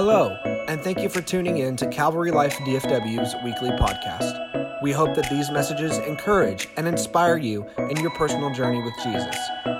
Hello, 0.00 0.38
and 0.68 0.80
thank 0.80 1.00
you 1.00 1.08
for 1.08 1.20
tuning 1.20 1.58
in 1.58 1.74
to 1.74 1.84
Calvary 1.88 2.30
Life 2.30 2.54
DFW's 2.58 3.34
weekly 3.42 3.70
podcast. 3.70 4.80
We 4.80 4.92
hope 4.92 5.16
that 5.16 5.28
these 5.28 5.50
messages 5.50 5.98
encourage 5.98 6.68
and 6.76 6.86
inspire 6.86 7.36
you 7.36 7.66
in 7.90 7.96
your 7.96 8.10
personal 8.10 8.54
journey 8.54 8.80
with 8.80 8.94
Jesus. 9.02 9.36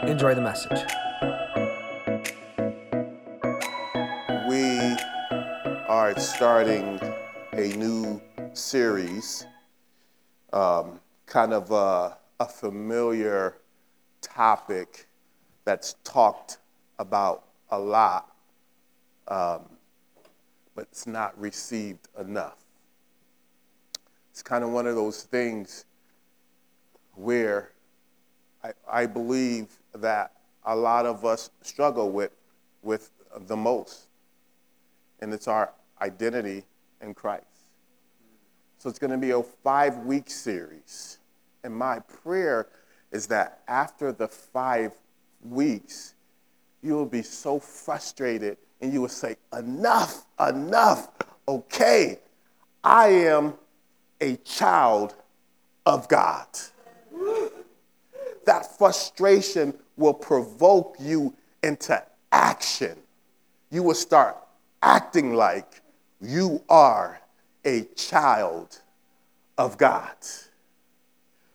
Enjoy 0.08 0.34
the 0.34 0.40
message. 0.40 0.80
We 4.48 4.96
are 5.86 6.18
starting 6.18 6.98
a 7.52 7.76
new 7.76 8.20
series, 8.54 9.46
um, 10.52 10.98
kind 11.26 11.52
of 11.52 11.70
a, 11.70 12.18
a 12.40 12.46
familiar 12.48 13.58
topic 14.20 15.06
that's 15.64 15.94
talked 16.02 16.58
about 16.98 17.44
a 17.70 17.78
lot, 17.78 18.34
um, 19.28 19.77
but 20.78 20.86
it's 20.92 21.08
not 21.08 21.36
received 21.40 22.06
enough. 22.20 22.58
It's 24.30 24.44
kind 24.44 24.62
of 24.62 24.70
one 24.70 24.86
of 24.86 24.94
those 24.94 25.24
things 25.24 25.86
where 27.16 27.72
I, 28.62 28.70
I 28.88 29.06
believe 29.06 29.66
that 29.96 30.34
a 30.64 30.76
lot 30.76 31.04
of 31.04 31.24
us 31.24 31.50
struggle 31.62 32.12
with, 32.12 32.30
with 32.82 33.10
the 33.48 33.56
most, 33.56 34.02
and 35.18 35.34
it's 35.34 35.48
our 35.48 35.72
identity 36.00 36.62
in 37.02 37.12
Christ. 37.12 37.44
So 38.78 38.88
it's 38.88 39.00
going 39.00 39.10
to 39.10 39.18
be 39.18 39.32
a 39.32 39.42
five 39.42 39.96
week 40.04 40.30
series. 40.30 41.18
And 41.64 41.74
my 41.74 41.98
prayer 41.98 42.68
is 43.10 43.26
that 43.26 43.62
after 43.66 44.12
the 44.12 44.28
five 44.28 44.92
weeks, 45.42 46.14
you 46.82 46.94
will 46.94 47.04
be 47.04 47.22
so 47.22 47.58
frustrated 47.58 48.58
and 48.80 48.92
you 48.92 49.00
will 49.00 49.08
say, 49.08 49.36
Enough, 49.52 50.26
enough, 50.40 51.08
okay, 51.46 52.18
I 52.82 53.08
am 53.08 53.54
a 54.20 54.36
child 54.36 55.14
of 55.86 56.08
God. 56.08 56.46
That 58.46 58.78
frustration 58.78 59.74
will 59.96 60.14
provoke 60.14 60.96
you 60.98 61.34
into 61.62 62.02
action. 62.32 62.96
You 63.70 63.82
will 63.82 63.94
start 63.94 64.36
acting 64.82 65.34
like 65.34 65.82
you 66.20 66.62
are 66.68 67.20
a 67.64 67.82
child 67.96 68.80
of 69.56 69.76
God. 69.76 70.14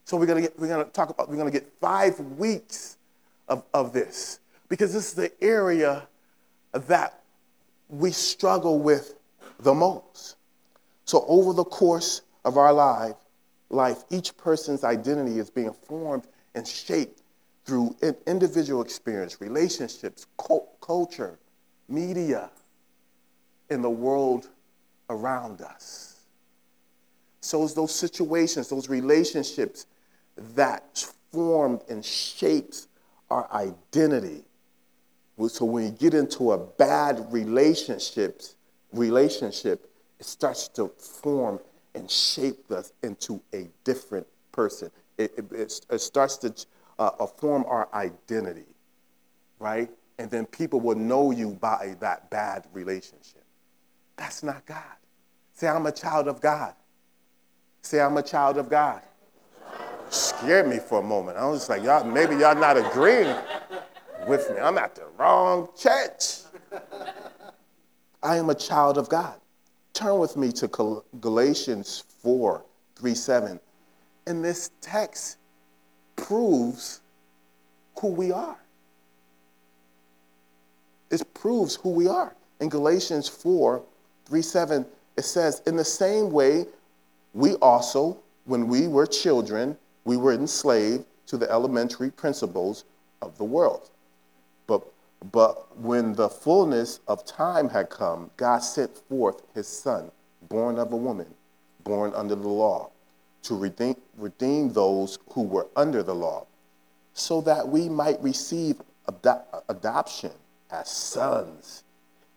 So 0.06 0.18
we're 0.18 0.26
gonna 0.26 0.42
get, 0.42 0.60
we're 0.60 0.68
gonna 0.68 0.84
talk 0.86 1.10
about 1.10 1.30
we're 1.30 1.38
gonna 1.38 1.52
get 1.52 1.68
five 1.80 2.20
weeks 2.20 2.98
of, 3.48 3.64
of 3.74 3.94
this 3.94 4.40
because 4.70 4.94
this 4.94 5.08
is 5.08 5.14
the 5.14 5.32
area 5.44 6.08
that 6.74 7.22
we 7.90 8.12
struggle 8.12 8.80
with 8.80 9.16
the 9.60 9.74
most. 9.74 10.36
So 11.06 11.26
over 11.28 11.54
the 11.54 11.64
course 11.64 12.22
of 12.46 12.58
our 12.58 12.74
life, 12.74 13.16
life, 13.70 14.04
each 14.10 14.36
person's 14.38 14.84
identity 14.84 15.40
is 15.40 15.50
being 15.50 15.74
formed 15.74 16.28
and 16.56 16.68
shaped 16.68 17.22
through 17.66 17.96
individual 18.28 18.82
experience, 18.82 19.40
relationships, 19.40 20.28
culture, 20.82 21.40
media, 21.88 22.50
in 23.70 23.82
the 23.82 23.90
world 23.90 24.50
around 25.10 25.62
us. 25.62 26.26
So 27.42 27.64
it's 27.64 27.74
those 27.74 27.94
situations, 27.94 28.70
those 28.70 28.90
relationships 28.90 29.86
that 30.56 31.06
formed 31.32 31.82
and 31.90 32.04
shapes 32.04 32.88
our 33.30 33.50
identity. 33.52 34.44
So 35.48 35.66
when 35.66 35.86
you 35.86 35.92
get 35.92 36.14
into 36.14 36.52
a 36.52 36.58
bad 36.58 37.26
relationships, 37.32 38.56
relationship, 38.92 39.90
it 40.20 40.26
starts 40.26 40.68
to 40.70 40.90
form 40.90 41.60
and 41.96 42.10
shape 42.10 42.72
us 42.72 42.94
into 43.04 43.42
a 43.54 43.70
different 43.84 44.28
person. 44.52 44.92
It, 45.18 45.34
it, 45.38 45.82
it 45.90 46.00
starts 46.00 46.38
to 46.38 46.54
uh, 47.00 47.26
form 47.26 47.66
our 47.68 47.90
identity, 47.94 48.66
right? 49.60 49.90
And 50.20 50.30
then 50.30 50.46
people 50.46 50.80
will 50.80 50.96
know 50.96 51.32
you 51.32 51.52
by 51.52 51.96
that 52.00 52.30
bad 52.30 52.68
relationship. 52.72 53.44
That's 54.16 54.44
not 54.44 54.66
God. 54.66 54.84
Say, 55.54 55.68
I'm 55.68 55.86
a 55.86 55.92
child 55.92 56.28
of 56.28 56.40
God. 56.42 56.74
Say, 57.82 58.00
I'm 58.00 58.18
a 58.18 58.24
child 58.24 58.58
of 58.58 58.70
God. 58.70 59.02
Scared 60.10 60.68
me 60.68 60.78
for 60.78 61.00
a 61.00 61.04
moment. 61.04 61.38
I 61.38 61.46
was 61.48 61.68
like, 61.70 61.84
y'all, 61.84 62.04
maybe 62.04 62.36
y'all 62.36 62.56
not 62.56 62.78
agreeing 62.78 63.36
with 64.28 64.50
me. 64.52 64.60
I'm 64.60 64.78
at 64.78 64.96
the 64.96 65.06
wrong 65.18 65.70
church. 65.78 66.40
I 68.22 68.38
am 68.38 68.50
a 68.50 68.56
child 68.56 68.98
of 68.98 69.10
God. 69.10 69.36
Turn 69.94 70.18
with 70.18 70.38
me 70.38 70.52
to 70.54 71.04
Galatians 71.20 72.04
4 72.22 72.64
3 72.96 73.16
7. 73.16 73.60
And 74.26 74.44
this 74.44 74.72
text 74.82 75.38
proves 76.16 77.02
who 78.00 78.08
we 78.08 78.32
are. 78.32 78.58
It 81.12 81.22
proves 81.34 81.76
who 81.76 81.90
we 81.90 82.08
are. 82.08 82.36
In 82.60 82.70
Galatians 82.70 83.28
4 83.28 83.84
3 84.26 84.42
7, 84.42 84.86
it 85.18 85.26
says, 85.26 85.62
In 85.68 85.76
the 85.76 85.86
same 85.86 86.32
way, 86.32 86.66
we 87.34 87.56
also, 87.56 88.18
when 88.46 88.68
we 88.68 88.88
were 88.88 89.06
children, 89.06 89.78
we 90.06 90.18
were 90.18 90.34
enslaved 90.34 91.06
to 91.28 91.38
the 91.38 91.50
elementary 91.52 92.10
principles 92.10 92.86
of 93.22 93.38
the 93.38 93.44
world. 93.44 93.90
But, 95.32 95.80
when 95.80 96.14
the 96.14 96.28
fullness 96.28 97.00
of 97.08 97.26
time 97.26 97.70
had 97.70 97.90
come, 97.90 98.30
God 98.36 98.60
sent 98.60 98.98
forth 98.98 99.42
his 99.54 99.68
son, 99.68 100.12
born 100.50 100.78
of 100.78 100.92
a 100.92 100.98
woman, 100.98 101.34
born 101.84 102.14
under 102.14 102.36
the 102.36 102.50
law, 102.50 102.90
to 103.44 103.56
redeem, 103.56 103.96
redeem 104.18 104.74
those 104.74 105.20
who 105.32 105.44
were 105.44 105.68
under 105.76 106.04
the 106.04 106.16
law, 106.16 106.46
so 107.14 107.40
that 107.42 107.68
we 107.68 107.88
might 107.88 108.22
receive 108.22 108.82
adoption 109.70 110.32
as 110.72 110.90
sons. 110.90 111.84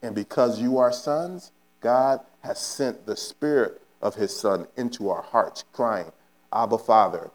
And 0.02 0.14
because 0.14 0.60
you 0.60 0.78
are 0.78 0.92
sons, 0.92 1.50
God 1.80 2.20
has 2.42 2.60
sent 2.60 3.06
the 3.06 3.16
Spirit 3.16 3.82
of 4.00 4.14
His 4.14 4.34
Son 4.36 4.66
into 4.76 5.08
our 5.10 5.22
hearts, 5.22 5.64
crying, 5.72 6.12
Abba, 6.52 6.78
Father. 6.78 7.30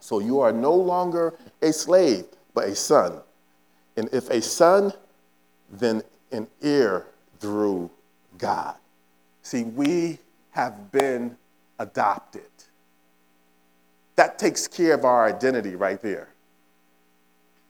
So 0.00 0.18
you 0.18 0.40
are 0.40 0.52
no 0.52 0.74
longer 0.74 1.34
a 1.62 1.72
slave, 1.72 2.24
but 2.54 2.68
a 2.68 2.74
son. 2.74 3.20
And 3.96 4.08
if 4.12 4.30
a 4.30 4.40
son, 4.42 4.92
then 5.70 6.02
an 6.32 6.48
heir 6.62 7.06
through 7.38 7.90
God. 8.38 8.76
See, 9.42 9.64
we 9.64 10.18
have 10.50 10.90
been 10.90 11.36
adopted. 11.78 12.42
That 14.16 14.38
takes 14.38 14.66
care 14.66 14.94
of 14.94 15.04
our 15.04 15.26
identity 15.26 15.76
right 15.76 16.00
there. 16.00 16.28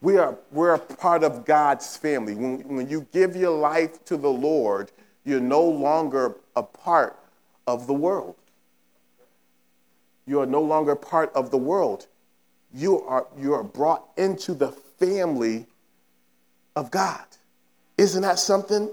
We 0.01 0.19
are, 0.19 0.37
we're 0.53 0.75
a 0.75 0.79
part 0.79 1.25
of 1.25 1.47
God's 1.47 1.97
family. 1.97 2.35
When, 2.35 2.61
when 2.69 2.89
you 2.89 3.07
give 3.13 3.35
your 3.35 3.57
life 3.59 4.05
to 4.05 4.17
the 4.19 4.31
Lord, 4.31 4.93
you're 5.25 5.41
no 5.41 5.63
longer 5.63 6.37
a 6.55 6.63
part 6.63 7.19
of 7.67 7.87
the 7.87 7.95
world. 7.95 8.37
You 10.27 10.41
are 10.41 10.47
no 10.47 10.61
longer 10.61 10.95
part 10.95 11.33
of 11.35 11.51
the 11.51 11.59
world. 11.59 12.07
You 12.75 13.03
are, 13.03 13.27
you 13.39 13.55
are 13.55 13.63
brought 13.63 14.05
into 14.17 14.55
the 14.55 14.69
family 14.69 15.67
of 16.77 16.91
God. 16.91 17.25
Isn't 17.97 18.23
that 18.23 18.39
something? 18.39 18.91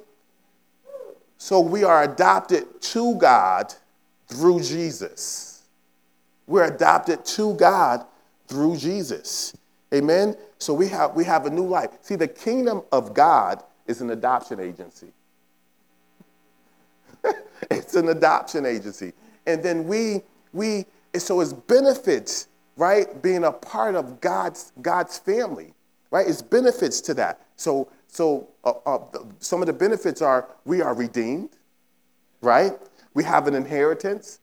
So 1.38 1.60
we 1.60 1.84
are 1.84 2.04
adopted 2.04 2.82
to 2.82 3.16
God 3.16 3.74
through 4.28 4.62
Jesus. 4.62 5.64
We're 6.48 6.66
adopted 6.74 7.26
to 7.26 7.54
God 7.56 8.06
through 8.48 8.78
Jesus. 8.78 9.54
Amen. 9.94 10.36
So 10.60 10.74
we 10.74 10.88
have 10.90 11.16
we 11.16 11.24
have 11.26 11.46
a 11.46 11.50
new 11.50 11.66
life. 11.66 11.92
See, 12.02 12.16
the 12.16 12.28
kingdom 12.28 12.84
of 12.92 13.14
God 13.14 13.64
is 13.88 14.02
an 14.02 14.12
adoption 14.12 14.60
agency. 14.60 15.12
it's 17.72 17.96
an 17.96 18.10
adoption 18.10 18.66
agency. 18.66 19.14
And 19.46 19.64
then 19.64 19.86
we, 19.88 20.22
we, 20.54 20.86
so 21.18 21.42
it's 21.42 21.54
benefits, 21.54 22.48
right? 22.78 23.22
Being 23.22 23.44
a 23.44 23.52
part 23.52 23.96
of 23.96 24.22
God's, 24.22 24.72
God's 24.82 25.18
family, 25.18 25.74
right? 26.10 26.28
It's 26.28 26.42
benefits 26.42 27.02
to 27.02 27.14
that. 27.16 27.42
So, 27.62 27.90
so 28.08 28.50
uh, 28.64 28.74
uh, 28.86 29.00
some 29.40 29.62
of 29.62 29.68
the 29.68 29.74
benefits 29.74 30.22
are 30.22 30.50
we 30.66 30.82
are 30.82 30.94
redeemed, 30.94 31.50
right? 32.42 32.74
We 33.14 33.24
have 33.24 33.48
an 33.48 33.56
inheritance, 33.56 34.40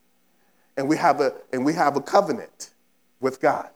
and 0.77 0.87
we 0.87 0.97
have 0.97 1.21
a, 1.21 1.33
and 1.53 1.65
we 1.65 1.73
have 1.73 1.97
a 1.97 2.01
covenant 2.01 2.71
with 3.19 3.41
God. 3.41 3.69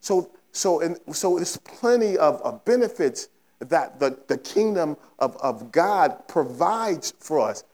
So, 0.00 0.30
so, 0.52 0.80
and, 0.80 0.98
so 1.12 1.36
there's 1.36 1.56
plenty 1.58 2.16
of, 2.16 2.40
of 2.42 2.64
benefits 2.64 3.28
that 3.60 4.00
the, 4.00 4.18
the 4.28 4.38
kingdom 4.38 4.96
of, 5.18 5.36
of 5.38 5.70
God 5.70 6.26
provides 6.28 7.12
for 7.18 7.40
us 7.40 7.64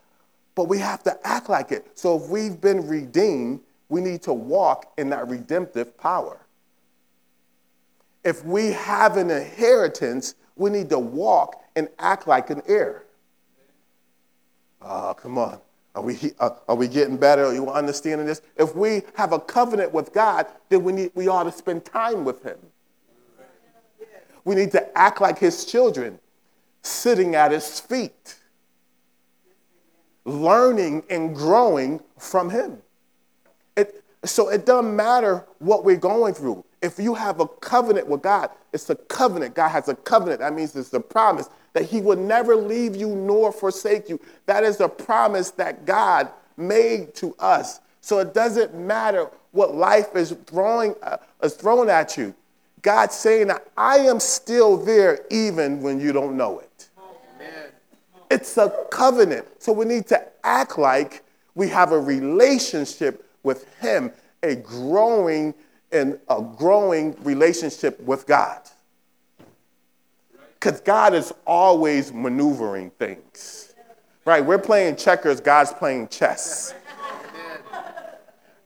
but 0.57 0.65
we 0.65 0.79
have 0.79 1.05
to 1.05 1.17
act 1.23 1.49
like 1.49 1.71
it. 1.71 1.87
So 1.95 2.17
if 2.17 2.29
we've 2.29 2.61
been 2.61 2.89
redeemed, 2.89 3.61
we 3.89 4.01
need 4.01 4.23
to 4.23 4.33
walk 4.33 4.93
in 4.97 5.11
that 5.11 5.29
redemptive 5.29 5.97
power. 5.97 6.41
If 8.25 8.45
we 8.45 8.73
have 8.73 9.19
an 9.19 9.31
inheritance, 9.31 10.35
we 10.57 10.71
need 10.71 10.89
to 10.91 10.99
walk 10.99 11.63
and 11.77 11.89
act 11.99 12.27
like 12.27 12.51
an 12.51 12.63
heir. 12.67 13.05
Oh, 14.81 15.15
come 15.15 15.39
on. 15.39 15.61
Are 15.95 16.03
we, 16.03 16.19
uh, 16.39 16.51
are 16.69 16.77
we 16.77 16.89
getting 16.89 17.17
better? 17.17 17.47
Are 17.47 17.55
you 17.55 17.71
understanding 17.71 18.27
this? 18.27 18.43
If 18.57 18.77
we 18.77 19.03
have 19.15 19.33
a 19.33 19.41
covenant 19.41 19.93
with 19.93 20.13
God, 20.13 20.47
then 20.69 20.85
we, 20.85 20.93
need, 20.93 21.13
we 21.15 21.29
ought 21.29 21.45
to 21.45 21.53
spend 21.53 21.85
time 21.85 22.25
with 22.25 22.43
Him. 22.43 22.59
We 24.45 24.55
need 24.55 24.73
to 24.73 24.97
act 24.97 25.21
like 25.21 25.39
His 25.39 25.65
children, 25.65 26.19
sitting 26.83 27.35
at 27.35 27.51
His 27.51 27.81
feet, 27.81 28.37
learning 30.25 31.05
and 31.09 31.35
growing 31.35 32.01
from 32.19 32.51
Him. 32.51 32.83
So 34.27 34.49
it 34.49 34.67
doesn't 34.67 34.95
matter 34.95 35.45
what 35.59 35.85
we're 35.85 35.97
going 35.97 36.35
through. 36.35 36.65
If 36.83 36.99
you 36.99 37.15
have 37.15 37.41
a 37.41 37.47
covenant 37.47 38.07
with 38.07 38.23
God, 38.23 38.51
it's 38.73 38.91
a 38.91 38.95
covenant. 38.95 39.55
God 39.55 39.69
has 39.69 39.89
a 39.89 39.95
covenant. 39.95 40.41
That 40.41 40.55
means 40.55 40.77
it's 40.77 40.93
a 40.93 41.01
promise 41.01 41.49
that 41.73 41.85
He 41.85 42.01
will 42.01 42.17
never 42.17 42.55
leave 42.55 42.95
you 42.95 43.09
nor 43.09 43.53
forsake 43.53 44.09
you. 44.09 44.21
That 44.47 44.65
is 44.65 44.81
a 44.81 44.89
promise 44.89 45.51
that 45.53 45.85
God 45.85 46.31
made 46.57 47.15
to 47.17 47.35
us. 47.39 47.81
So 48.01 48.19
it 48.19 48.35
doesn't 48.35 48.75
matter 48.75 49.29
what 49.53 49.75
life 49.75 50.15
is 50.15 50.37
throwing, 50.47 50.95
uh, 51.03 51.17
is 51.43 51.55
throwing 51.55 51.91
at 51.91 52.17
you. 52.17 52.35
God's 52.83 53.17
saying 53.17 53.51
I 53.77 53.99
am 53.99 54.21
still 54.21 54.77
there 54.77 55.25
even 55.31 55.83
when 55.83 55.99
you 55.99 56.13
don't 56.13 56.37
know 56.37 56.61
it. 56.61 56.89
Amen. 56.97 57.71
It's 58.31 58.57
a 58.59 58.73
covenant. 58.91 59.47
So 59.59 59.73
we 59.73 59.87
need 59.87 60.07
to 60.09 60.23
act 60.45 60.79
like 60.79 61.25
we 61.57 61.69
have 61.69 61.91
a 61.93 61.99
relationship 61.99 63.26
with 63.47 63.73
Him, 63.77 64.13
a 64.43 64.57
growing 64.57 65.55
and 65.93 66.19
a 66.29 66.43
growing 66.43 67.17
relationship 67.23 67.99
with 68.01 68.27
God. 68.27 68.61
Because 70.55 70.81
God 70.81 71.15
is 71.15 71.33
always 71.47 72.13
maneuvering 72.13 72.91
things. 72.91 73.73
Right? 74.25 74.45
We're 74.45 74.59
playing 74.59 74.97
checkers, 74.97 75.41
God's 75.41 75.73
playing 75.73 76.09
chess. 76.09 76.75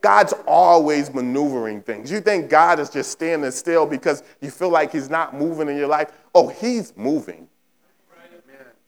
God's 0.00 0.32
always 0.46 1.12
maneuvering 1.12 1.82
things. 1.82 2.10
You 2.10 2.22
think 2.22 2.48
God 2.48 2.80
is 2.80 2.88
just 2.88 3.12
standing 3.12 3.50
still 3.50 3.84
because 3.84 4.22
you 4.40 4.50
feel 4.50 4.70
like 4.70 4.92
He's 4.92 5.10
not 5.10 5.34
moving 5.34 5.68
in 5.68 5.76
your 5.76 5.88
life? 5.88 6.10
Oh, 6.34 6.48
He's 6.48 6.96
moving. 6.96 7.46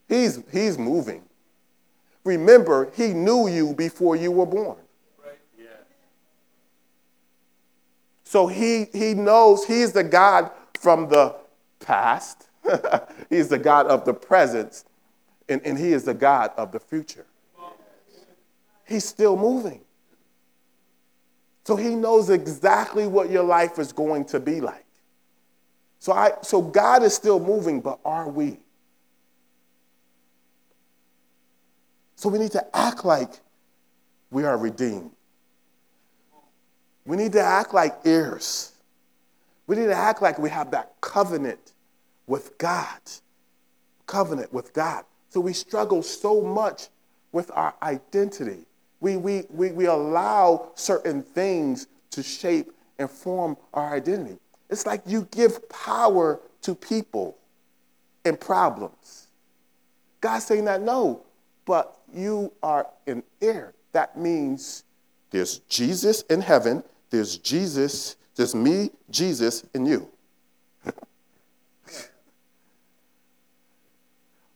He's, 0.08 0.42
he's 0.50 0.78
moving. 0.78 1.22
Remember, 2.24 2.90
He 2.94 3.08
knew 3.08 3.48
you 3.48 3.74
before 3.74 4.16
you 4.16 4.32
were 4.32 4.46
born. 4.46 4.78
So 8.32 8.46
he, 8.46 8.86
he 8.94 9.12
knows 9.12 9.66
he's 9.66 9.92
the 9.92 10.02
God 10.02 10.50
from 10.80 11.10
the 11.10 11.36
past, 11.80 12.48
he's 13.28 13.48
the 13.50 13.58
God 13.58 13.88
of 13.88 14.06
the 14.06 14.14
present, 14.14 14.84
and, 15.50 15.60
and 15.66 15.76
he 15.76 15.92
is 15.92 16.04
the 16.04 16.14
God 16.14 16.50
of 16.56 16.72
the 16.72 16.80
future. 16.80 17.26
He's 18.86 19.04
still 19.04 19.36
moving. 19.36 19.82
So 21.64 21.76
he 21.76 21.94
knows 21.94 22.30
exactly 22.30 23.06
what 23.06 23.28
your 23.28 23.44
life 23.44 23.78
is 23.78 23.92
going 23.92 24.24
to 24.24 24.40
be 24.40 24.62
like. 24.62 24.86
So, 25.98 26.12
I, 26.14 26.32
so 26.40 26.62
God 26.62 27.02
is 27.02 27.14
still 27.14 27.38
moving, 27.38 27.82
but 27.82 27.98
are 28.02 28.30
we? 28.30 28.60
So 32.16 32.30
we 32.30 32.38
need 32.38 32.52
to 32.52 32.64
act 32.74 33.04
like 33.04 33.28
we 34.30 34.44
are 34.44 34.56
redeemed. 34.56 35.10
We 37.04 37.16
need 37.16 37.32
to 37.32 37.42
act 37.42 37.74
like 37.74 37.96
heirs. 38.04 38.72
We 39.66 39.76
need 39.76 39.86
to 39.86 39.94
act 39.94 40.22
like 40.22 40.38
we 40.38 40.50
have 40.50 40.70
that 40.72 40.94
covenant 41.00 41.72
with 42.26 42.56
God. 42.58 43.00
Covenant 44.06 44.52
with 44.52 44.72
God. 44.72 45.04
So 45.30 45.40
we 45.40 45.52
struggle 45.52 46.02
so 46.02 46.42
much 46.42 46.88
with 47.32 47.50
our 47.54 47.74
identity. 47.82 48.66
We, 49.00 49.16
we, 49.16 49.44
we, 49.50 49.72
we 49.72 49.86
allow 49.86 50.70
certain 50.74 51.22
things 51.22 51.86
to 52.10 52.22
shape 52.22 52.72
and 52.98 53.10
form 53.10 53.56
our 53.74 53.94
identity. 53.94 54.38
It's 54.70 54.86
like 54.86 55.02
you 55.06 55.26
give 55.30 55.68
power 55.68 56.40
to 56.62 56.74
people 56.74 57.36
and 58.24 58.38
problems. 58.38 59.28
God's 60.20 60.44
saying 60.44 60.66
that 60.66 60.82
no, 60.82 61.22
but 61.64 61.98
you 62.14 62.52
are 62.62 62.86
an 63.06 63.22
heir. 63.40 63.74
That 63.92 64.16
means 64.16 64.84
there's 65.30 65.58
Jesus 65.68 66.22
in 66.22 66.40
heaven 66.40 66.84
there's 67.12 67.36
Jesus, 67.36 68.16
there's 68.34 68.54
me, 68.54 68.90
Jesus, 69.10 69.64
and 69.74 69.86
you. 69.86 70.08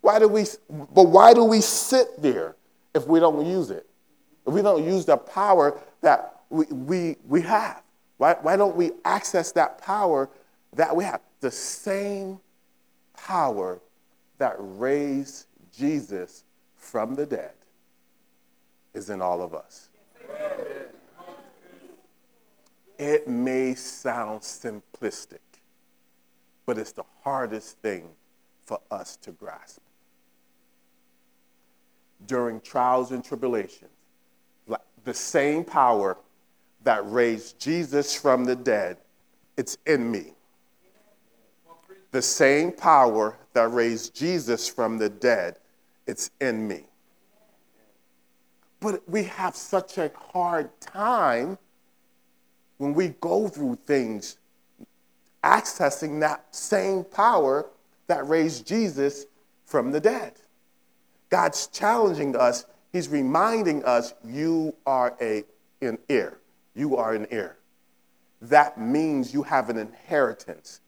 why 0.01 0.19
do 0.19 0.27
we, 0.27 0.47
but 0.71 1.03
why 1.03 1.35
do 1.35 1.45
we 1.45 1.61
sit 1.61 2.21
there 2.23 2.57
if 2.95 3.07
we 3.07 3.21
don't 3.21 3.45
use 3.45 3.69
it? 3.71 3.87
If 4.47 4.55
we 4.55 4.63
don't 4.63 4.83
use 4.83 5.05
the 5.05 5.19
power 5.19 5.79
that 6.01 6.41
we, 6.49 6.65
we, 6.65 7.17
we 7.29 7.43
have? 7.43 7.83
Why, 8.17 8.37
why 8.41 8.57
don't 8.57 8.75
we 8.75 8.93
access 9.05 9.53
that 9.53 9.77
power 9.83 10.31
that 10.73 10.97
we 10.97 11.05
have? 11.05 11.21
The 11.41 11.51
same 11.51 12.41
power 13.15 13.83
that 14.39 14.57
raised 14.59 15.45
Jesus 15.77 16.45
from 16.75 17.17
the 17.17 17.27
dead 17.27 17.53
is 18.95 19.11
in 19.11 19.21
all 19.21 19.43
of 19.43 19.55
us. 19.55 19.91
Amen. 20.31 20.96
It 22.99 23.29
may 23.29 23.75
sound 23.75 24.41
simplistic, 24.41 25.39
but 26.65 26.79
it's 26.79 26.93
the 26.93 27.05
hardest 27.23 27.79
thing 27.79 28.09
for 28.65 28.81
us 28.91 29.17
to 29.17 29.33
grasp. 29.33 29.81
During 32.27 32.61
trials 32.61 33.13
and 33.13 33.23
tribulations, 33.25 33.91
the 35.07 35.15
same 35.15 35.65
power 35.65 36.19
that 36.83 37.09
raised 37.11 37.59
Jesus 37.59 38.15
from 38.15 38.45
the 38.45 38.57
dead, 38.57 38.99
it's 39.57 39.79
in 39.87 40.11
me. 40.11 40.33
The 42.11 42.21
same 42.21 42.73
power 42.73 43.37
that 43.53 43.73
raised 43.73 44.15
Jesus 44.15 44.69
from 44.69 44.99
the 44.99 45.09
dead, 45.09 45.59
it's 46.07 46.31
in 46.41 46.67
me. 46.67 46.85
But 48.81 49.09
we 49.09 49.23
have 49.25 49.55
such 49.55 49.97
a 49.99 50.11
hard 50.33 50.71
time 50.81 51.57
when 52.79 52.95
we 52.95 53.09
go 53.21 53.49
through 53.49 53.79
things, 53.87 54.37
accessing 55.43 56.21
that 56.21 56.55
same 56.55 57.05
power 57.05 57.67
that 58.07 58.27
raised 58.29 58.67
Jesus 58.67 59.27
from 59.65 59.93
the 59.93 60.01
dead. 60.01 60.35
God's 61.31 61.67
challenging 61.69 62.37
us. 62.37 62.67
He's 62.93 63.09
reminding 63.09 63.85
us, 63.85 64.15
you 64.25 64.75
are 64.87 65.17
a, 65.21 65.45
an 65.81 65.99
heir. 66.09 66.39
You 66.75 66.97
are 66.97 67.15
an 67.15 67.27
heir. 67.31 67.57
That 68.43 68.79
means 68.79 69.33
you 69.33 69.43
have 69.43 69.71
an 69.71 69.79
inheritance. 69.79 70.81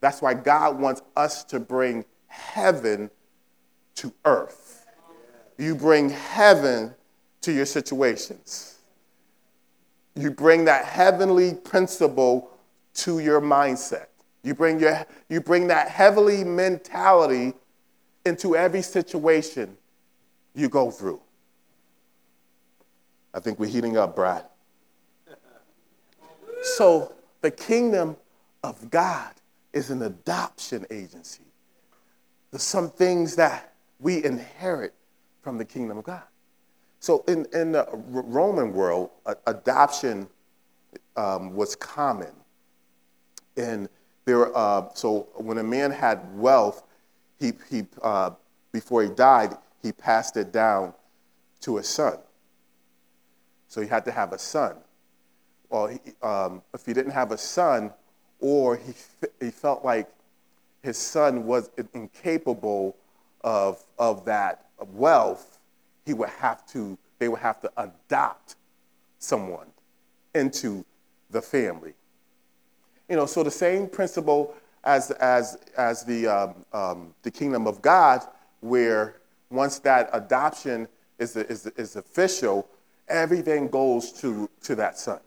That's 0.00 0.20
why 0.20 0.34
God 0.34 0.78
wants 0.78 1.02
us 1.16 1.44
to 1.44 1.60
bring 1.60 2.04
heaven 2.26 3.10
to 3.96 4.12
earth. 4.24 4.86
You 5.56 5.74
bring 5.74 6.10
heaven 6.10 6.94
to 7.42 7.52
your 7.52 7.66
situations 7.66 8.77
you 10.18 10.30
bring 10.30 10.64
that 10.64 10.84
heavenly 10.84 11.54
principle 11.54 12.50
to 12.94 13.20
your 13.20 13.40
mindset. 13.40 14.06
You 14.42 14.54
bring, 14.54 14.80
your, 14.80 15.06
you 15.28 15.40
bring 15.40 15.68
that 15.68 15.88
heavenly 15.88 16.44
mentality 16.44 17.54
into 18.24 18.56
every 18.56 18.82
situation 18.82 19.76
you 20.54 20.68
go 20.68 20.90
through. 20.90 21.20
I 23.32 23.40
think 23.40 23.58
we're 23.58 23.66
heating 23.66 23.96
up, 23.96 24.16
Brad. 24.16 24.44
So, 26.62 27.14
the 27.40 27.50
kingdom 27.50 28.16
of 28.64 28.90
God 28.90 29.32
is 29.72 29.90
an 29.90 30.02
adoption 30.02 30.86
agency. 30.90 31.44
There's 32.50 32.62
some 32.62 32.90
things 32.90 33.36
that 33.36 33.74
we 34.00 34.24
inherit 34.24 34.94
from 35.42 35.58
the 35.58 35.64
kingdom 35.64 35.98
of 35.98 36.04
God. 36.04 36.22
So 37.00 37.24
in, 37.28 37.46
in 37.52 37.72
the 37.72 37.86
Roman 37.92 38.72
world, 38.72 39.10
adoption 39.46 40.28
um, 41.16 41.54
was 41.54 41.76
common. 41.76 42.32
And 43.56 43.88
there, 44.24 44.56
uh, 44.56 44.88
so 44.94 45.28
when 45.34 45.58
a 45.58 45.62
man 45.62 45.90
had 45.90 46.20
wealth, 46.38 46.84
he, 47.38 47.52
he, 47.70 47.84
uh, 48.02 48.30
before 48.72 49.02
he 49.02 49.08
died, 49.08 49.56
he 49.82 49.92
passed 49.92 50.36
it 50.36 50.52
down 50.52 50.92
to 51.60 51.78
a 51.78 51.82
son. 51.82 52.18
So 53.68 53.80
he 53.80 53.86
had 53.86 54.04
to 54.06 54.12
have 54.12 54.32
a 54.32 54.38
son. 54.38 54.76
Well, 55.68 55.86
he, 55.86 56.00
um, 56.22 56.62
if 56.74 56.86
he 56.86 56.92
didn't 56.92 57.12
have 57.12 57.30
a 57.32 57.38
son, 57.38 57.92
or 58.40 58.76
he, 58.76 58.94
he 59.40 59.50
felt 59.50 59.84
like 59.84 60.08
his 60.82 60.96
son 60.96 61.44
was 61.44 61.70
incapable 61.94 62.96
of, 63.42 63.84
of 63.98 64.24
that 64.24 64.66
wealth, 64.92 65.57
he 66.08 66.14
would 66.14 66.30
have 66.30 66.66
to, 66.66 66.96
they 67.18 67.28
would 67.28 67.40
have 67.40 67.60
to 67.60 67.70
adopt 67.76 68.56
someone 69.18 69.66
into 70.34 70.82
the 71.28 71.42
family. 71.42 71.92
You 73.10 73.16
know, 73.16 73.26
so 73.26 73.42
the 73.42 73.50
same 73.50 73.86
principle 73.86 74.54
as, 74.84 75.10
as, 75.10 75.58
as 75.76 76.04
the, 76.04 76.26
um, 76.26 76.54
um, 76.72 77.14
the 77.24 77.30
kingdom 77.30 77.66
of 77.66 77.82
God, 77.82 78.22
where 78.60 79.16
once 79.50 79.80
that 79.80 80.08
adoption 80.14 80.88
is, 81.18 81.36
is, 81.36 81.66
is 81.76 81.96
official, 81.96 82.66
everything 83.06 83.68
goes 83.68 84.10
to, 84.22 84.48
to 84.62 84.74
that 84.76 84.98
son. 84.98 85.20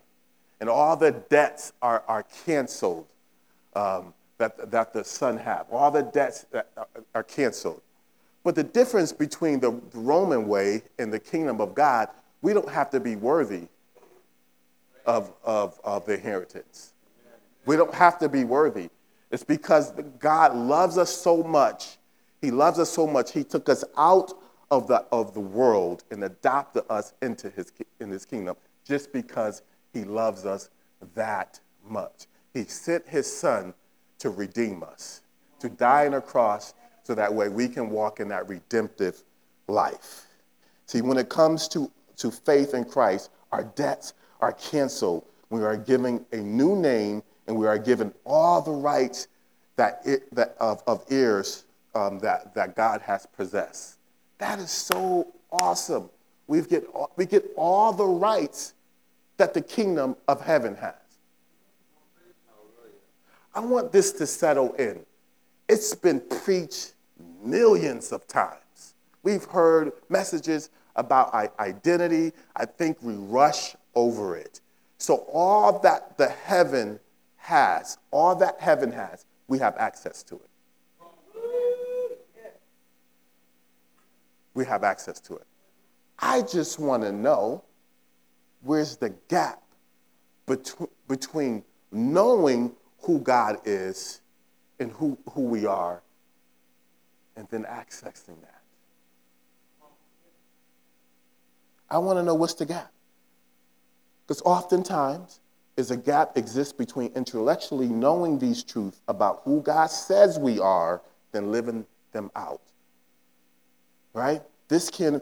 And 0.62 0.68
all 0.68 0.98
the 0.98 1.12
debts 1.12 1.74
are, 1.84 2.04
are 2.08 2.26
canceled 2.46 3.06
um, 3.76 4.16
that, 4.40 4.72
that 4.72 4.94
the 4.94 5.04
son 5.04 5.38
have. 5.38 5.68
All 5.72 5.92
the 5.92 6.02
debts 6.02 6.48
that 6.52 6.72
are, 6.76 6.88
are 7.14 7.24
canceled. 7.24 7.84
But 8.43 8.55
the 8.55 8.63
difference 8.63 9.13
between 9.13 9.60
the 9.60 9.71
Roman 9.93 10.48
way 10.48 10.83
and 10.98 11.13
the 11.13 11.19
kingdom 11.19 11.62
of 11.62 11.75
God, 11.75 12.10
we 12.41 12.53
don't 12.53 12.69
have 12.69 12.89
to 12.91 13.00
be 13.00 13.15
worthy 13.15 13.67
of, 15.05 15.33
of, 15.43 15.79
of 15.83 16.05
the 16.05 16.15
inheritance. 16.15 16.93
We 17.65 17.75
don't 17.75 17.93
have 17.93 18.17
to 18.19 18.29
be 18.29 18.43
worthy. 18.43 18.89
It's 19.29 19.43
because 19.43 19.91
God 20.19 20.55
loves 20.55 20.98
us 20.98 21.15
so 21.15 21.43
much. 21.43 21.98
He 22.41 22.51
loves 22.51 22.79
us 22.79 22.89
so 22.89 23.05
much. 23.05 23.31
He 23.31 23.43
took 23.43 23.69
us 23.69 23.83
out 23.98 24.33
of 24.71 24.88
the, 24.88 25.05
of 25.12 25.33
the 25.33 25.39
world 25.39 26.03
and 26.10 26.24
adopted 26.24 26.83
us 26.89 27.13
into 27.21 27.50
his, 27.50 27.71
in 28.00 28.10
his 28.10 28.25
kingdom 28.25 28.55
just 28.86 29.13
because 29.13 29.62
he 29.93 30.03
loves 30.03 30.45
us 30.45 30.69
that 31.13 31.60
much. 31.88 32.25
He 32.53 32.63
sent 32.63 33.07
his 33.07 33.31
son 33.31 33.74
to 34.19 34.29
redeem 34.29 34.83
us, 34.83 35.21
to 35.60 35.69
die 35.69 36.07
on 36.07 36.13
a 36.15 36.21
cross 36.21 36.74
so 37.03 37.15
that 37.15 37.34
way 37.34 37.50
we 37.50 37.67
can 37.67 37.89
walk 37.89 38.20
in 38.20 38.27
that 38.29 38.48
redemptive 38.48 39.24
life. 39.67 40.27
See, 40.86 41.01
when 41.01 41.17
it 41.17 41.29
comes 41.29 41.67
to, 41.70 41.89
to 42.17 42.31
faith 42.31 42.74
in 42.74 42.86
Christ, 42.86 43.29
our 43.51 43.63
debts 43.63 44.13
are 44.39 44.53
canceled. 44.53 45.25
We 45.50 45.63
are 45.63 45.77
given 45.77 46.25
a 46.31 46.38
new 46.38 46.75
name 46.75 47.24
and 47.48 47.55
we 47.55 47.67
are 47.67 47.77
given 47.77 48.13
all 48.25 48.62
the 48.62 48.72
rights 48.72 49.27
that, 49.75 50.01
it, 50.05 50.34
that 50.36 50.55
of, 50.60 50.84
of 50.88 51.05
heirs 51.10 51.65
um, 51.96 52.20
that, 52.20 52.53
that 52.55 52.75
God 52.75 53.01
has 53.01 53.25
possessed. 53.25 53.98
That 54.38 54.60
is 54.60 54.72
so 54.72 55.27
awesome. 55.51 56.10
We 56.48 56.62
get, 56.62 56.86
we 57.15 57.25
get 57.25 57.46
all 57.55 57.93
the 57.93 58.05
rights 58.05 58.74
that 59.38 59.53
the 59.53 59.62
kingdom 59.62 60.15
of 60.27 60.41
heaven 60.41 60.75
has. 60.75 60.93
I 63.53 63.60
want 63.60 63.91
this 63.91 64.12
to 64.13 64.27
settle 64.27 64.74
in. 64.74 65.05
It's 65.68 65.96
been 65.96 66.20
preached 66.20 66.94
millions 67.44 68.12
of 68.12 68.27
times. 68.27 68.96
We've 69.24 69.46
heard 69.46 69.94
messages 70.10 70.70
about 70.96 71.34
identity. 71.60 72.34
I 72.56 72.65
think 72.65 72.98
we 73.01 73.13
rush 73.13 73.75
over 73.96 74.36
it. 74.36 74.62
So, 74.98 75.25
all 75.32 75.80
that 75.80 76.18
the 76.18 76.30
heaven 76.30 77.00
has, 77.38 77.98
all 78.12 78.36
that 78.36 78.60
heaven 78.60 78.91
has, 78.91 79.25
we 79.48 79.58
have 79.60 79.75
access 79.77 80.24
to 80.24 80.36
it. 80.36 80.50
We 84.53 84.65
have 84.65 84.84
access 84.84 85.20
to 85.22 85.36
it. 85.38 85.48
I 86.20 86.41
just 86.41 86.77
want 86.77 87.03
to 87.03 87.12
know 87.12 87.63
where's 88.62 88.96
the 88.98 89.10
gap 89.27 89.62
between, 91.08 91.63
knowing 91.91 92.74
who 93.01 93.20
God 93.20 93.58
is 93.65 94.22
and 94.82 94.92
who, 94.94 95.18
who 95.32 95.42
we 95.42 95.66
are 95.66 96.02
and 97.36 97.48
then 97.50 97.64
accessing 97.64 98.40
that. 98.42 98.62
I 101.90 101.98
want 101.98 102.20
to 102.20 102.24
know 102.24 102.36
what's 102.36 102.54
the 102.56 102.66
gap. 102.66 102.92
Because 104.26 104.42
oftentimes, 104.44 105.40
is 105.78 105.92
a 105.92 105.98
gap 105.98 106.38
exists 106.38 106.74
between 106.74 107.12
intellectually 107.16 107.88
knowing 107.88 108.40
these 108.40 108.64
truths 108.64 109.02
about 109.08 109.42
who 109.46 109.62
God 109.62 109.88
says 109.88 110.38
we 110.38 110.60
are 110.60 111.02
than 111.32 111.52
living 111.52 111.86
them 112.12 112.30
out. 112.36 112.62
Right? 114.14 114.42
This 114.68 114.90
can, 114.90 115.22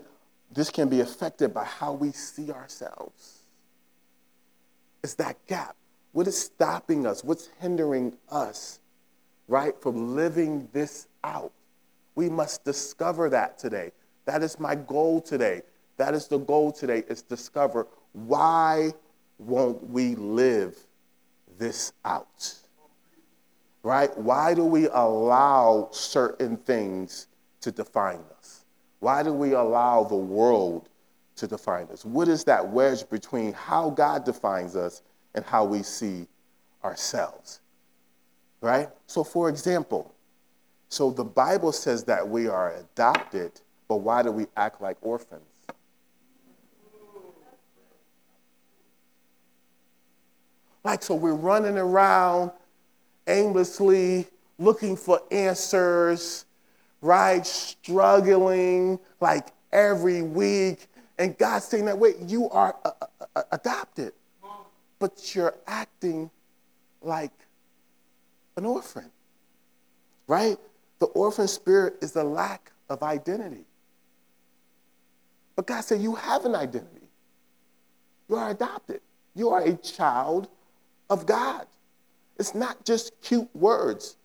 this 0.51 0.69
can 0.69 0.89
be 0.89 1.01
affected 1.01 1.53
by 1.53 1.65
how 1.65 1.93
we 1.93 2.11
see 2.11 2.51
ourselves. 2.51 3.43
It's 5.03 5.13
that 5.15 5.37
gap. 5.47 5.75
What 6.11 6.27
is 6.27 6.37
stopping 6.37 7.05
us? 7.05 7.23
What's 7.23 7.49
hindering 7.59 8.17
us, 8.29 8.78
right, 9.49 9.73
from 9.81 10.15
living 10.15 10.69
this 10.71 11.07
out? 11.23 11.51
We 12.15 12.29
must 12.29 12.63
discover 12.63 13.29
that 13.31 13.57
today. 13.57 13.91
That 14.25 14.43
is 14.43 14.59
my 14.59 14.75
goal 14.75 15.21
today. 15.21 15.63
That 15.97 16.13
is 16.13 16.27
the 16.27 16.37
goal 16.37 16.71
today, 16.71 17.03
is 17.09 17.23
discover 17.23 17.87
why 18.13 18.91
won't 19.37 19.89
we 19.89 20.15
live 20.15 20.77
this 21.57 21.93
out? 22.05 22.53
Right? 23.83 24.15
Why 24.17 24.53
do 24.53 24.63
we 24.63 24.87
allow 24.87 25.89
certain 25.91 26.57
things 26.57 27.27
to 27.61 27.71
define 27.71 28.21
us? 28.37 28.65
Why 28.99 29.23
do 29.23 29.33
we 29.33 29.53
allow 29.53 30.03
the 30.03 30.15
world 30.15 30.89
to 31.37 31.47
define 31.47 31.87
us? 31.91 32.05
What 32.05 32.27
is 32.27 32.43
that 32.43 32.69
wedge 32.69 33.09
between 33.09 33.53
how 33.53 33.89
God 33.89 34.25
defines 34.25 34.75
us 34.75 35.01
and 35.33 35.45
how 35.45 35.63
we 35.63 35.83
see 35.83 36.27
ourselves? 36.83 37.61
Right? 38.61 38.89
So, 39.07 39.23
for 39.23 39.49
example, 39.49 40.13
so 40.89 41.11
the 41.11 41.23
Bible 41.23 41.71
says 41.71 42.03
that 42.05 42.27
we 42.27 42.47
are 42.47 42.75
adopted, 42.75 43.51
but 43.87 43.97
why 43.97 44.23
do 44.23 44.31
we 44.31 44.47
act 44.57 44.81
like 44.81 44.97
orphans? 45.01 45.43
Like, 50.83 51.03
so 51.03 51.13
we're 51.13 51.33
running 51.33 51.77
around 51.77 52.51
aimlessly 53.27 54.27
looking 54.57 54.95
for 54.95 55.21
answers, 55.31 56.45
right? 57.01 57.45
Struggling 57.45 58.99
like 59.21 59.49
every 59.71 60.21
week. 60.21 60.87
And 61.17 61.37
God's 61.37 61.65
saying 61.65 61.85
that, 61.85 61.97
wait, 61.97 62.15
you 62.25 62.49
are 62.49 62.75
adopted, 63.51 64.13
but 64.99 65.35
you're 65.35 65.55
acting 65.67 66.31
like 67.01 67.31
an 68.59 68.65
orphan, 68.65 69.09
right? 70.27 70.57
The 70.99 71.05
orphan 71.07 71.47
spirit 71.47 71.95
is 72.01 72.11
the 72.11 72.25
lack 72.25 72.71
of 72.89 73.01
identity. 73.01 73.65
But 75.55 75.65
God 75.65 75.81
said, 75.81 76.01
You 76.01 76.15
have 76.15 76.45
an 76.45 76.55
identity. 76.55 77.07
You 78.27 78.35
are 78.35 78.51
adopted. 78.51 78.99
You 79.33 79.49
are 79.49 79.61
a 79.61 79.75
child 79.77 80.49
of 81.09 81.25
God. 81.25 81.65
It's 82.37 82.53
not 82.53 82.83
just 82.85 83.13
cute 83.21 83.49
words, 83.55 84.17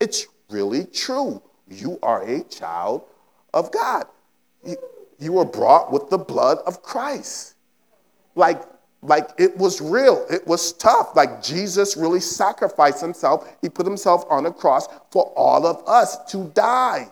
it's 0.00 0.26
really 0.50 0.86
true. 0.86 1.42
You 1.68 1.98
are 2.02 2.22
a 2.22 2.42
child 2.44 3.04
of 3.54 3.70
God. 3.70 4.06
You, 5.18 5.32
were 5.32 5.44
brought 5.44 5.92
with 5.92 6.10
the 6.10 6.18
blood 6.18 6.58
of 6.66 6.82
Christ. 6.82 7.54
Like, 8.34 8.62
like 9.02 9.30
it 9.36 9.56
was 9.56 9.80
real, 9.80 10.24
it 10.30 10.46
was 10.46 10.72
tough. 10.74 11.14
Like 11.16 11.42
Jesus 11.42 11.96
really 11.96 12.20
sacrificed 12.20 13.00
himself, 13.00 13.52
he 13.60 13.68
put 13.68 13.86
himself 13.86 14.24
on 14.30 14.46
a 14.46 14.52
cross 14.52 14.88
for 15.10 15.24
all 15.36 15.66
of 15.66 15.86
us 15.88 16.24
to 16.30 16.44
die. 16.54 17.08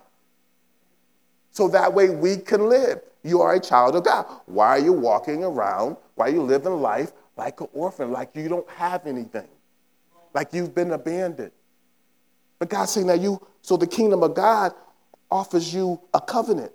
So 1.50 1.68
that 1.68 1.92
way 1.92 2.10
we 2.10 2.36
can 2.36 2.68
live. 2.68 3.00
You 3.22 3.42
are 3.42 3.54
a 3.54 3.60
child 3.60 3.96
of 3.96 4.04
God. 4.04 4.24
Why 4.46 4.68
are 4.68 4.78
you 4.78 4.92
walking 4.92 5.44
around? 5.44 5.96
Why 6.14 6.26
are 6.26 6.30
you 6.30 6.42
living 6.42 6.80
life 6.80 7.12
like 7.40 7.58
an 7.62 7.68
orphan, 7.72 8.12
like 8.12 8.36
you 8.36 8.50
don't 8.50 8.68
have 8.68 9.06
anything, 9.06 9.48
like 10.34 10.52
you've 10.52 10.74
been 10.74 10.90
abandoned. 10.90 11.52
But 12.58 12.68
God's 12.68 12.92
saying 12.92 13.06
that 13.06 13.18
you, 13.18 13.40
so 13.62 13.78
the 13.78 13.86
kingdom 13.86 14.22
of 14.22 14.34
God 14.34 14.74
offers 15.30 15.72
you 15.72 15.98
a 16.12 16.20
covenant. 16.20 16.70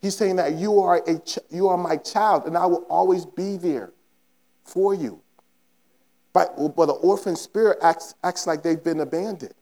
He's 0.00 0.16
saying 0.16 0.36
that 0.36 0.54
you 0.54 0.78
are, 0.78 1.02
a, 1.08 1.20
you 1.50 1.66
are 1.66 1.76
my 1.76 1.96
child, 1.96 2.46
and 2.46 2.56
I 2.56 2.66
will 2.66 2.86
always 2.88 3.26
be 3.26 3.56
there 3.56 3.90
for 4.70 4.94
you. 4.94 5.20
But, 6.32 6.56
but 6.76 6.86
the 6.86 6.92
orphan 6.92 7.36
spirit 7.36 7.78
acts, 7.82 8.14
acts 8.22 8.46
like 8.46 8.62
they've 8.62 8.82
been 8.82 9.00
abandoned, 9.00 9.54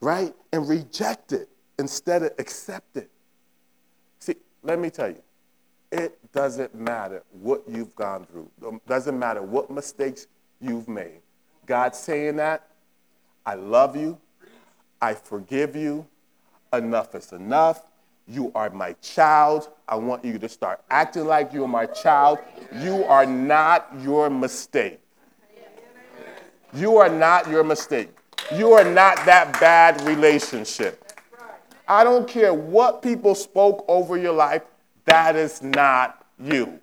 right? 0.00 0.34
And 0.52 0.68
rejected 0.68 1.46
instead 1.78 2.22
of 2.22 2.32
accepted. 2.38 3.08
See, 4.18 4.36
let 4.62 4.78
me 4.78 4.88
tell 4.90 5.10
you, 5.10 5.22
it 5.92 6.18
doesn't 6.32 6.74
matter 6.74 7.22
what 7.32 7.62
you've 7.68 7.94
gone 7.96 8.24
through. 8.24 8.48
It 8.62 8.86
doesn't 8.86 9.18
matter 9.18 9.42
what 9.42 9.70
mistakes 9.70 10.26
you've 10.60 10.88
made. 10.88 11.20
God 11.66 11.94
saying 11.94 12.36
that, 12.36 12.66
I 13.44 13.54
love 13.54 13.96
you. 13.96 14.18
I 15.00 15.14
forgive 15.14 15.74
you. 15.74 16.06
Enough 16.72 17.14
is 17.14 17.32
enough. 17.32 17.89
You 18.30 18.52
are 18.54 18.70
my 18.70 18.92
child. 19.02 19.70
I 19.88 19.96
want 19.96 20.24
you 20.24 20.38
to 20.38 20.48
start 20.48 20.80
acting 20.88 21.26
like 21.26 21.52
you're 21.52 21.66
my 21.66 21.86
child. 21.86 22.38
You 22.80 23.02
are 23.04 23.26
not 23.26 23.88
your 24.00 24.30
mistake. 24.30 25.00
You 26.72 26.96
are 26.98 27.08
not 27.08 27.50
your 27.50 27.64
mistake. 27.64 28.10
You 28.54 28.72
are 28.72 28.84
not 28.84 29.16
that 29.26 29.58
bad 29.60 30.00
relationship. 30.02 31.12
I 31.88 32.04
don't 32.04 32.28
care 32.28 32.54
what 32.54 33.02
people 33.02 33.34
spoke 33.34 33.84
over 33.88 34.16
your 34.16 34.32
life. 34.32 34.62
That 35.06 35.34
is 35.34 35.60
not 35.60 36.24
you. 36.38 36.78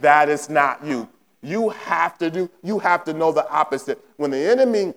That 0.00 0.28
is 0.28 0.48
not 0.48 0.84
you. 0.84 1.08
You 1.42 1.70
have 1.70 2.16
to 2.18 2.30
do, 2.30 2.48
you 2.62 2.78
have 2.78 3.02
to 3.04 3.12
know 3.12 3.32
the 3.32 3.48
opposite. 3.50 3.98
When 4.18 4.30
the 4.30 4.38
enemy, 4.38 4.94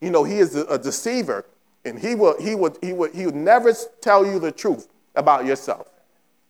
you 0.00 0.10
know, 0.10 0.24
he 0.24 0.38
is 0.38 0.54
a 0.56 0.78
deceiver, 0.78 1.44
and 1.88 1.98
he 1.98 2.14
will, 2.14 2.40
he 2.40 2.54
would, 2.54 2.78
he 2.82 2.92
would, 2.92 3.14
he 3.14 3.26
would 3.26 3.34
never 3.34 3.72
tell 4.00 4.24
you 4.24 4.38
the 4.38 4.52
truth 4.52 4.88
about 5.14 5.44
yourself. 5.44 5.88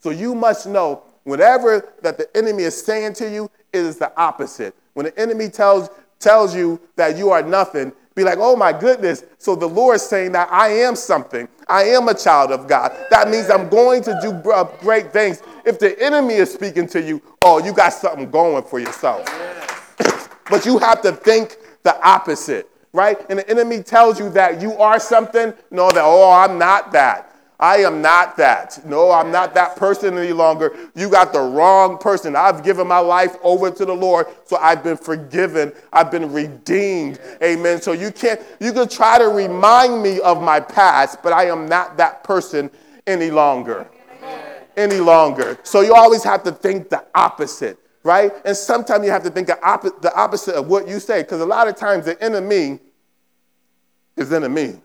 So 0.01 0.11
you 0.11 0.35
must 0.35 0.67
know 0.67 1.03
whatever 1.25 1.93
that 2.03 2.19
the 2.19 2.37
enemy 2.37 2.65
is 2.65 2.81
saying 2.81 3.15
to 3.15 3.31
you, 3.31 3.51
it 3.73 3.81
is 3.81 3.99
the 3.99 4.17
opposite. 4.19 4.75
When 4.95 5.07
the 5.07 5.19
enemy 5.19 5.49
tells, 5.49 5.91
tells 6.19 6.55
you 6.55 6.81
that 6.97 7.17
you 7.17 7.31
are 7.31 7.43
nothing, 7.43 7.93
be 8.19 8.25
like, 8.25 8.39
oh 8.41 8.57
my 8.57 8.73
goodness. 8.73 9.25
So 9.39 9.55
the 9.55 9.69
Lord 9.69 9.97
is 9.97 10.03
saying 10.03 10.33
that 10.33 10.49
I 10.51 10.69
am 10.69 10.97
something. 10.97 11.49
I 11.69 11.85
am 11.85 12.09
a 12.09 12.15
child 12.15 12.51
of 12.51 12.67
God. 12.67 12.93
That 13.11 13.31
means 13.31 13.49
I'm 13.49 13.69
going 13.69 14.03
to 14.03 14.19
do 14.21 14.51
uh, 14.51 14.65
great 14.81 15.13
things. 15.13 15.43
If 15.65 15.79
the 15.79 16.01
enemy 16.03 16.35
is 16.35 16.53
speaking 16.53 16.89
to 16.89 17.01
you, 17.01 17.23
oh, 17.43 17.65
you 17.65 17.73
got 17.73 17.93
something 17.93 18.29
going 18.31 18.65
for 18.65 18.81
yourself. 18.81 19.25
but 20.51 20.67
you 20.67 20.79
have 20.79 21.01
to 21.03 21.13
think 21.13 21.59
the 21.85 21.97
opposite, 22.07 22.69
right? 22.93 23.19
And 23.29 23.39
the 23.39 23.49
enemy 23.49 23.83
tells 23.83 24.19
you 24.19 24.31
that 24.31 24.61
you 24.61 24.73
are 24.75 24.99
something. 24.99 25.53
No, 25.71 25.91
that, 25.91 26.03
oh, 26.05 26.33
I'm 26.33 26.59
not 26.59 26.93
that. 26.93 27.29
I 27.61 27.79
am 27.79 28.01
not 28.01 28.37
that. 28.37 28.81
No, 28.87 29.11
I'm 29.11 29.33
not 29.33 29.53
that 29.55 29.75
person 29.75 30.17
any 30.17 30.33
longer. 30.33 30.77
You 30.95 31.11
got 31.11 31.33
the 31.33 31.41
wrong 31.41 31.99
person. 31.99 32.37
I've 32.37 32.63
given 32.63 32.87
my 32.87 33.01
life 33.01 33.37
over 33.43 33.69
to 33.69 33.85
the 33.85 33.93
Lord, 33.93 34.29
so 34.45 34.57
I've 34.59 34.85
been 34.85 34.97
forgiven. 34.97 35.73
I've 35.93 36.11
been 36.11 36.33
redeemed. 36.33 37.19
Amen. 37.43 37.83
So 37.83 37.93
you 37.93 38.13
can't, 38.13 38.41
you 38.61 38.73
can 38.73 38.89
try 38.89 39.19
to 39.19 39.29
remind 39.29 40.01
me 40.01 40.21
of 40.21 40.41
my 40.41 40.61
past, 40.61 41.21
but 41.21 41.33
I 41.33 41.47
am 41.47 41.67
not 41.67 41.97
that 41.97 42.23
person 42.23 42.71
any 43.09 43.33
longer. 43.33 43.89
Any 44.77 45.01
longer. 45.01 45.59
So 45.65 45.81
you 45.81 45.95
always 45.95 46.23
have 46.23 46.45
to 46.45 46.53
think 46.53 46.91
the 46.91 47.05
opposite, 47.13 47.77
right? 48.09 48.33
And 48.47 48.57
sometimes 48.57 49.05
you 49.05 49.11
have 49.11 49.23
to 49.25 49.31
think 49.31 49.49
the, 49.49 49.59
oppo- 49.63 50.01
the 50.01 50.13
opposite 50.19 50.55
of 50.55 50.67
what 50.67 50.89
you 50.89 50.99
say, 50.99 51.23
because 51.23 51.43
a 51.43 51.47
lot 51.47 51.69
of 51.69 51.77
times 51.77 52.07
the 52.07 52.21
enemy 52.25 52.81
is 54.17 54.33
enemy. 54.33 54.79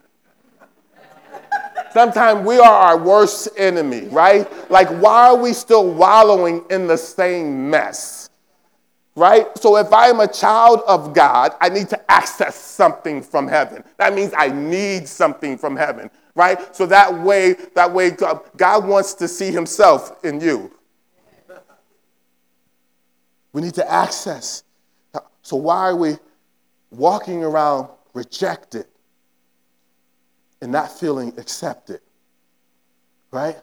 Sometimes 1.94 2.46
we 2.46 2.58
are 2.58 2.70
our 2.70 2.98
worst 2.98 3.48
enemy, 3.56 4.08
right? 4.08 4.46
Like, 4.70 4.88
why 5.00 5.28
are 5.28 5.36
we 5.36 5.54
still 5.54 5.90
wallowing 5.90 6.64
in 6.68 6.86
the 6.86 6.98
same 6.98 7.70
mess? 7.70 8.28
Right? 9.16 9.46
So, 9.56 9.76
if 9.78 9.90
I 9.92 10.08
am 10.08 10.20
a 10.20 10.28
child 10.28 10.82
of 10.86 11.14
God, 11.14 11.52
I 11.62 11.70
need 11.70 11.88
to 11.90 12.10
access 12.12 12.56
something 12.56 13.22
from 13.22 13.48
heaven. 13.48 13.84
That 13.96 14.12
means 14.12 14.34
I 14.36 14.48
need 14.48 15.08
something 15.08 15.56
from 15.56 15.76
heaven, 15.76 16.10
right? 16.34 16.76
So 16.76 16.84
that 16.86 17.14
way, 17.22 17.54
that 17.74 17.90
way, 17.90 18.10
God 18.10 18.86
wants 18.86 19.14
to 19.14 19.28
see 19.28 19.50
Himself 19.50 20.22
in 20.24 20.40
you. 20.40 20.70
We 23.54 23.62
need 23.62 23.74
to 23.74 23.90
access. 23.90 24.64
So, 25.40 25.56
why 25.56 25.88
are 25.88 25.96
we 25.96 26.18
walking 26.90 27.42
around 27.42 27.88
rejected? 28.12 28.86
and 30.64 30.72
not 30.72 30.90
feeling 30.90 31.28
accepted. 31.36 32.00
Right? 33.30 33.58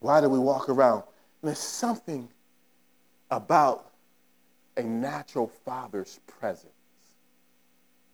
Why 0.00 0.22
do 0.22 0.30
we 0.30 0.38
walk 0.38 0.70
around? 0.70 1.02
And 1.42 1.48
there's 1.48 1.58
something 1.58 2.30
about 3.30 3.90
a 4.78 4.82
natural 4.82 5.48
father's 5.66 6.20
presence. 6.26 6.72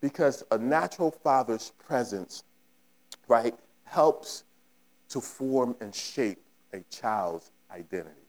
Because 0.00 0.42
a 0.50 0.58
natural 0.58 1.12
father's 1.12 1.70
presence, 1.78 2.42
right, 3.28 3.54
helps 3.84 4.42
to 5.10 5.20
form 5.20 5.76
and 5.80 5.94
shape 5.94 6.42
a 6.72 6.80
child's 6.90 7.52
identity. 7.70 8.19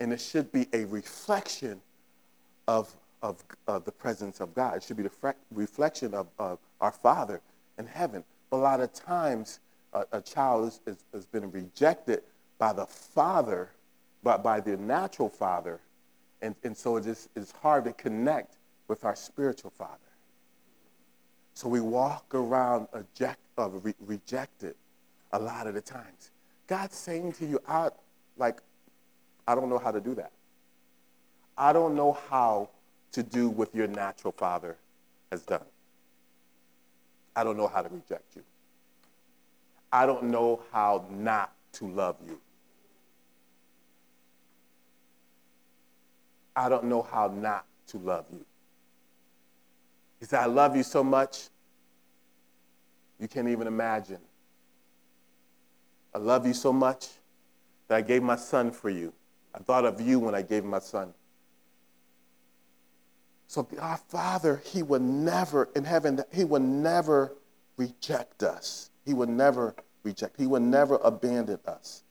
And 0.00 0.12
it 0.12 0.20
should 0.20 0.52
be 0.52 0.68
a 0.72 0.84
reflection 0.84 1.80
of, 2.68 2.94
of, 3.22 3.42
of 3.66 3.84
the 3.84 3.92
presence 3.92 4.40
of 4.40 4.54
God. 4.54 4.76
It 4.76 4.82
should 4.82 4.96
be 4.96 5.04
the 5.04 5.34
reflection 5.52 6.14
of, 6.14 6.26
of 6.38 6.58
our 6.80 6.92
Father 6.92 7.40
in 7.78 7.86
heaven. 7.86 8.24
But 8.50 8.58
a 8.58 8.58
lot 8.58 8.80
of 8.80 8.92
times, 8.92 9.60
a, 9.92 10.04
a 10.12 10.20
child 10.20 10.68
is, 10.68 10.80
is, 10.86 11.04
has 11.12 11.26
been 11.26 11.50
rejected 11.50 12.22
by 12.58 12.72
the 12.72 12.86
father, 12.86 13.70
but 14.22 14.42
by 14.42 14.60
the 14.60 14.76
natural 14.76 15.28
father. 15.28 15.80
And, 16.42 16.54
and 16.62 16.76
so 16.76 16.96
it 16.96 17.06
is, 17.06 17.28
it's 17.34 17.52
hard 17.52 17.84
to 17.84 17.92
connect 17.92 18.56
with 18.88 19.04
our 19.04 19.16
spiritual 19.16 19.70
father. 19.70 19.98
So 21.54 21.68
we 21.68 21.80
walk 21.80 22.34
around 22.34 22.88
eject, 22.94 23.40
uh, 23.58 23.70
re- 23.70 23.94
rejected 24.00 24.74
a 25.32 25.38
lot 25.38 25.66
of 25.66 25.74
the 25.74 25.80
times. 25.80 26.30
God's 26.66 26.96
saying 26.96 27.32
to 27.34 27.46
you, 27.46 27.58
I, 27.66 27.88
like, 28.36 28.60
I 29.46 29.54
don't 29.54 29.68
know 29.68 29.78
how 29.78 29.90
to 29.90 30.00
do 30.00 30.14
that. 30.16 30.32
I 31.56 31.72
don't 31.72 31.94
know 31.94 32.18
how 32.28 32.70
to 33.12 33.22
do 33.22 33.48
what 33.48 33.74
your 33.74 33.86
natural 33.86 34.32
father 34.32 34.76
has 35.30 35.42
done. 35.42 35.64
I 37.34 37.44
don't 37.44 37.56
know 37.56 37.68
how 37.68 37.82
to 37.82 37.88
reject 37.88 38.36
you. 38.36 38.42
I 39.92 40.06
don't 40.06 40.24
know 40.24 40.62
how 40.72 41.04
not 41.10 41.52
to 41.74 41.86
love 41.86 42.16
you. 42.26 42.40
I 46.54 46.68
don't 46.68 46.84
know 46.84 47.02
how 47.02 47.28
not 47.28 47.66
to 47.88 47.98
love 47.98 48.24
you. 48.32 48.44
He 50.18 50.24
said, 50.24 50.40
I 50.40 50.46
love 50.46 50.74
you 50.74 50.82
so 50.82 51.04
much, 51.04 51.48
you 53.20 53.28
can't 53.28 53.48
even 53.48 53.66
imagine. 53.66 54.18
I 56.14 56.18
love 56.18 56.46
you 56.46 56.54
so 56.54 56.72
much 56.72 57.08
that 57.88 57.96
I 57.96 58.00
gave 58.00 58.22
my 58.22 58.36
son 58.36 58.70
for 58.70 58.88
you. 58.88 59.12
I 59.56 59.60
thought 59.60 59.86
of 59.86 60.00
you 60.00 60.18
when 60.18 60.34
I 60.34 60.42
gave 60.42 60.64
my 60.64 60.80
son. 60.80 61.14
So 63.48 63.66
our 63.80 63.96
Father, 63.96 64.60
He 64.64 64.82
will 64.82 65.00
never, 65.00 65.70
in 65.74 65.84
heaven, 65.84 66.22
He 66.32 66.44
will 66.44 66.60
never 66.60 67.32
reject 67.78 68.42
us. 68.42 68.90
He 69.06 69.14
will 69.14 69.28
never 69.28 69.74
reject. 70.02 70.38
He 70.38 70.46
will 70.46 70.60
never 70.60 70.96
abandon 70.96 71.58
us. 71.66 72.02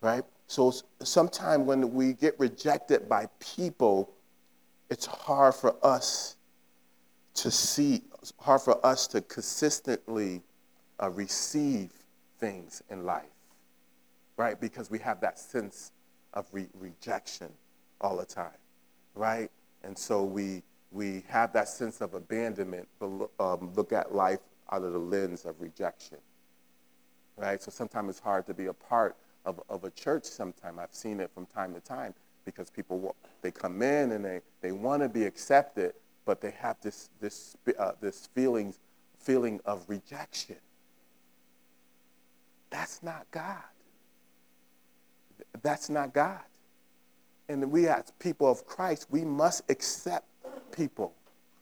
Right? 0.00 0.22
So 0.46 0.72
sometimes 1.02 1.66
when 1.66 1.92
we 1.92 2.12
get 2.12 2.38
rejected 2.38 3.08
by 3.08 3.26
people, 3.40 4.12
it's 4.90 5.06
hard 5.06 5.54
for 5.54 5.74
us 5.84 6.36
to 7.34 7.50
see, 7.50 8.02
it's 8.20 8.32
hard 8.38 8.60
for 8.60 8.84
us 8.86 9.08
to 9.08 9.22
consistently 9.22 10.42
uh, 11.02 11.10
receive 11.10 11.90
things 12.38 12.82
in 12.90 13.04
life. 13.04 13.24
Right? 14.36 14.60
Because 14.60 14.88
we 14.90 15.00
have 15.00 15.20
that 15.22 15.38
sense 15.40 15.90
of 16.34 16.46
re- 16.52 16.68
rejection 16.78 17.48
all 18.00 18.16
the 18.16 18.26
time. 18.26 18.58
Right? 19.14 19.50
And 19.82 19.96
so 19.96 20.24
we, 20.24 20.62
we 20.90 21.24
have 21.28 21.52
that 21.54 21.68
sense 21.68 22.00
of 22.00 22.14
abandonment, 22.14 22.88
but 22.98 23.30
um, 23.40 23.72
look 23.74 23.92
at 23.92 24.14
life 24.14 24.40
out 24.70 24.82
of 24.82 24.92
the 24.92 24.98
lens 24.98 25.44
of 25.44 25.60
rejection. 25.60 26.18
Right? 27.36 27.62
So 27.62 27.70
sometimes 27.70 28.10
it's 28.10 28.20
hard 28.20 28.46
to 28.46 28.54
be 28.54 28.66
a 28.66 28.72
part 28.72 29.16
of, 29.44 29.60
of 29.68 29.84
a 29.84 29.90
church 29.90 30.24
sometimes. 30.24 30.78
I've 30.78 30.94
seen 30.94 31.20
it 31.20 31.30
from 31.34 31.46
time 31.46 31.74
to 31.74 31.80
time 31.80 32.14
because 32.44 32.70
people, 32.70 33.14
they 33.42 33.50
come 33.50 33.82
in 33.82 34.12
and 34.12 34.24
they, 34.24 34.40
they 34.60 34.72
want 34.72 35.02
to 35.02 35.08
be 35.08 35.24
accepted, 35.24 35.94
but 36.24 36.40
they 36.40 36.50
have 36.52 36.76
this, 36.82 37.08
this, 37.20 37.56
uh, 37.78 37.92
this 38.00 38.28
feelings, 38.34 38.78
feeling 39.18 39.60
of 39.64 39.84
rejection. 39.88 40.56
That's 42.70 43.02
not 43.02 43.26
God. 43.30 43.62
That's 45.62 45.88
not 45.88 46.12
God. 46.12 46.40
And 47.48 47.70
we 47.70 47.88
as 47.88 48.12
people 48.18 48.50
of 48.50 48.66
Christ, 48.66 49.06
we 49.10 49.24
must 49.24 49.62
accept 49.70 50.26
people. 50.72 51.12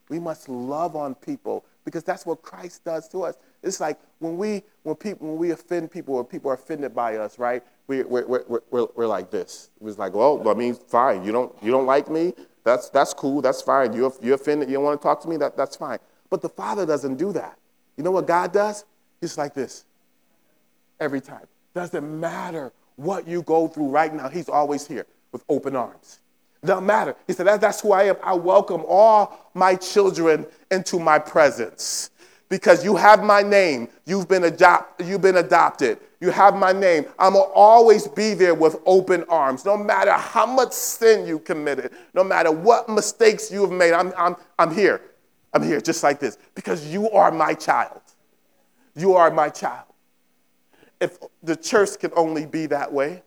We 0.08 0.18
must 0.18 0.48
love 0.48 0.94
on 0.94 1.14
people 1.14 1.64
because 1.85 2.04
that's 2.04 2.26
what 2.26 2.42
Christ 2.42 2.85
does 2.85 3.08
to 3.08 3.22
us. 3.22 3.37
It's 3.62 3.80
like 3.80 3.98
when 4.18 4.37
we 4.37 4.62
when 4.82 4.94
people 4.94 5.28
when 5.28 5.38
we 5.38 5.50
offend 5.50 5.90
people 5.90 6.14
or 6.14 6.24
people 6.24 6.50
are 6.50 6.54
offended 6.54 6.94
by 6.94 7.16
us, 7.16 7.38
right? 7.38 7.62
We 7.87 8.02
we're, 8.02 8.26
we're, 8.26 8.61
we're, 8.70 8.87
we're 8.94 9.06
like 9.06 9.30
this. 9.30 9.70
It's 9.80 9.98
like, 9.98 10.14
well, 10.14 10.46
I 10.48 10.54
mean, 10.54 10.74
fine. 10.74 11.24
You 11.24 11.32
don't 11.32 11.54
you 11.62 11.70
don't 11.70 11.87
like 11.87 12.11
me. 12.11 12.35
That's 12.64 12.90
that's 12.90 13.14
cool. 13.14 13.40
That's 13.40 13.62
fine. 13.62 13.92
You 13.92 14.12
you 14.22 14.35
offended. 14.35 14.68
You 14.68 14.74
don't 14.74 14.85
want 14.85 15.00
to 15.00 15.02
talk 15.02 15.20
to 15.22 15.28
me. 15.28 15.37
That 15.37 15.56
that's 15.56 15.76
fine. 15.76 15.98
But 16.30 16.42
the 16.42 16.48
Father 16.48 16.87
doesn't 16.87 17.16
do 17.16 17.32
that. 17.32 17.58
You 17.96 18.04
know 18.04 18.11
what 18.11 18.26
God 18.26 18.52
does? 18.52 18.85
He's 19.20 19.37
like 19.38 19.54
this. 19.54 19.85
Every 21.00 21.20
time. 21.20 21.46
Doesn't 21.74 22.20
matter 22.20 22.72
what 22.96 23.26
you 23.26 23.42
go 23.42 23.68
through 23.68 23.88
right 23.88 24.12
now. 24.12 24.28
He's 24.28 24.48
always 24.48 24.87
here 24.87 25.07
with 25.33 25.44
open 25.48 25.76
arms. 25.76 26.20
Doesn't 26.64 26.87
matter. 26.87 27.16
He 27.26 27.33
said, 27.33 27.46
that, 27.46 27.61
That's 27.61 27.81
who 27.81 27.92
I 27.92 28.05
am. 28.05 28.16
I 28.22 28.35
welcome 28.35 28.83
all 28.87 29.50
my 29.55 29.74
children 29.74 30.46
into 30.70 30.98
my 30.98 31.18
presence 31.18 32.11
because 32.48 32.85
you 32.85 32.94
have 32.96 33.24
my 33.24 33.42
name. 33.42 33.88
You've 34.05 34.28
been, 34.28 34.44
you've 35.05 35.22
been 35.22 35.37
adopted. 35.37 35.98
You 36.20 36.31
have 36.31 36.55
my 36.55 36.70
name. 36.70 37.07
I'm 37.18 37.33
going 37.33 37.48
to 37.48 37.52
always 37.52 38.07
be 38.07 38.35
there 38.35 38.55
with 38.55 38.76
open 38.87 39.24
arms. 39.28 39.64
No 39.64 39.76
matter 39.76 40.12
how 40.12 40.46
much 40.46 40.72
sin 40.72 41.26
you 41.26 41.40
committed, 41.40 41.92
no 42.14 42.22
matter 42.22 42.52
what 42.52 42.88
mistakes 42.88 43.50
you 43.50 43.62
have 43.62 43.72
made, 43.72 43.92
I'm, 43.92 44.12
I'm, 44.16 44.37
I'm 44.59 44.72
here. 44.72 45.00
I'm 45.52 45.62
here 45.62 45.81
just 45.81 46.02
like 46.02 46.20
this 46.20 46.38
because 46.55 46.87
you 46.87 47.11
are 47.11 47.33
my 47.33 47.55
child. 47.55 48.00
You 48.94 49.14
are 49.14 49.31
my 49.31 49.48
child. 49.48 49.91
If 51.02 51.18
the 51.42 51.56
church 51.56 51.98
can 51.98 52.12
only 52.14 52.46
be 52.46 52.66
that 52.66 52.92
way, 52.92 53.24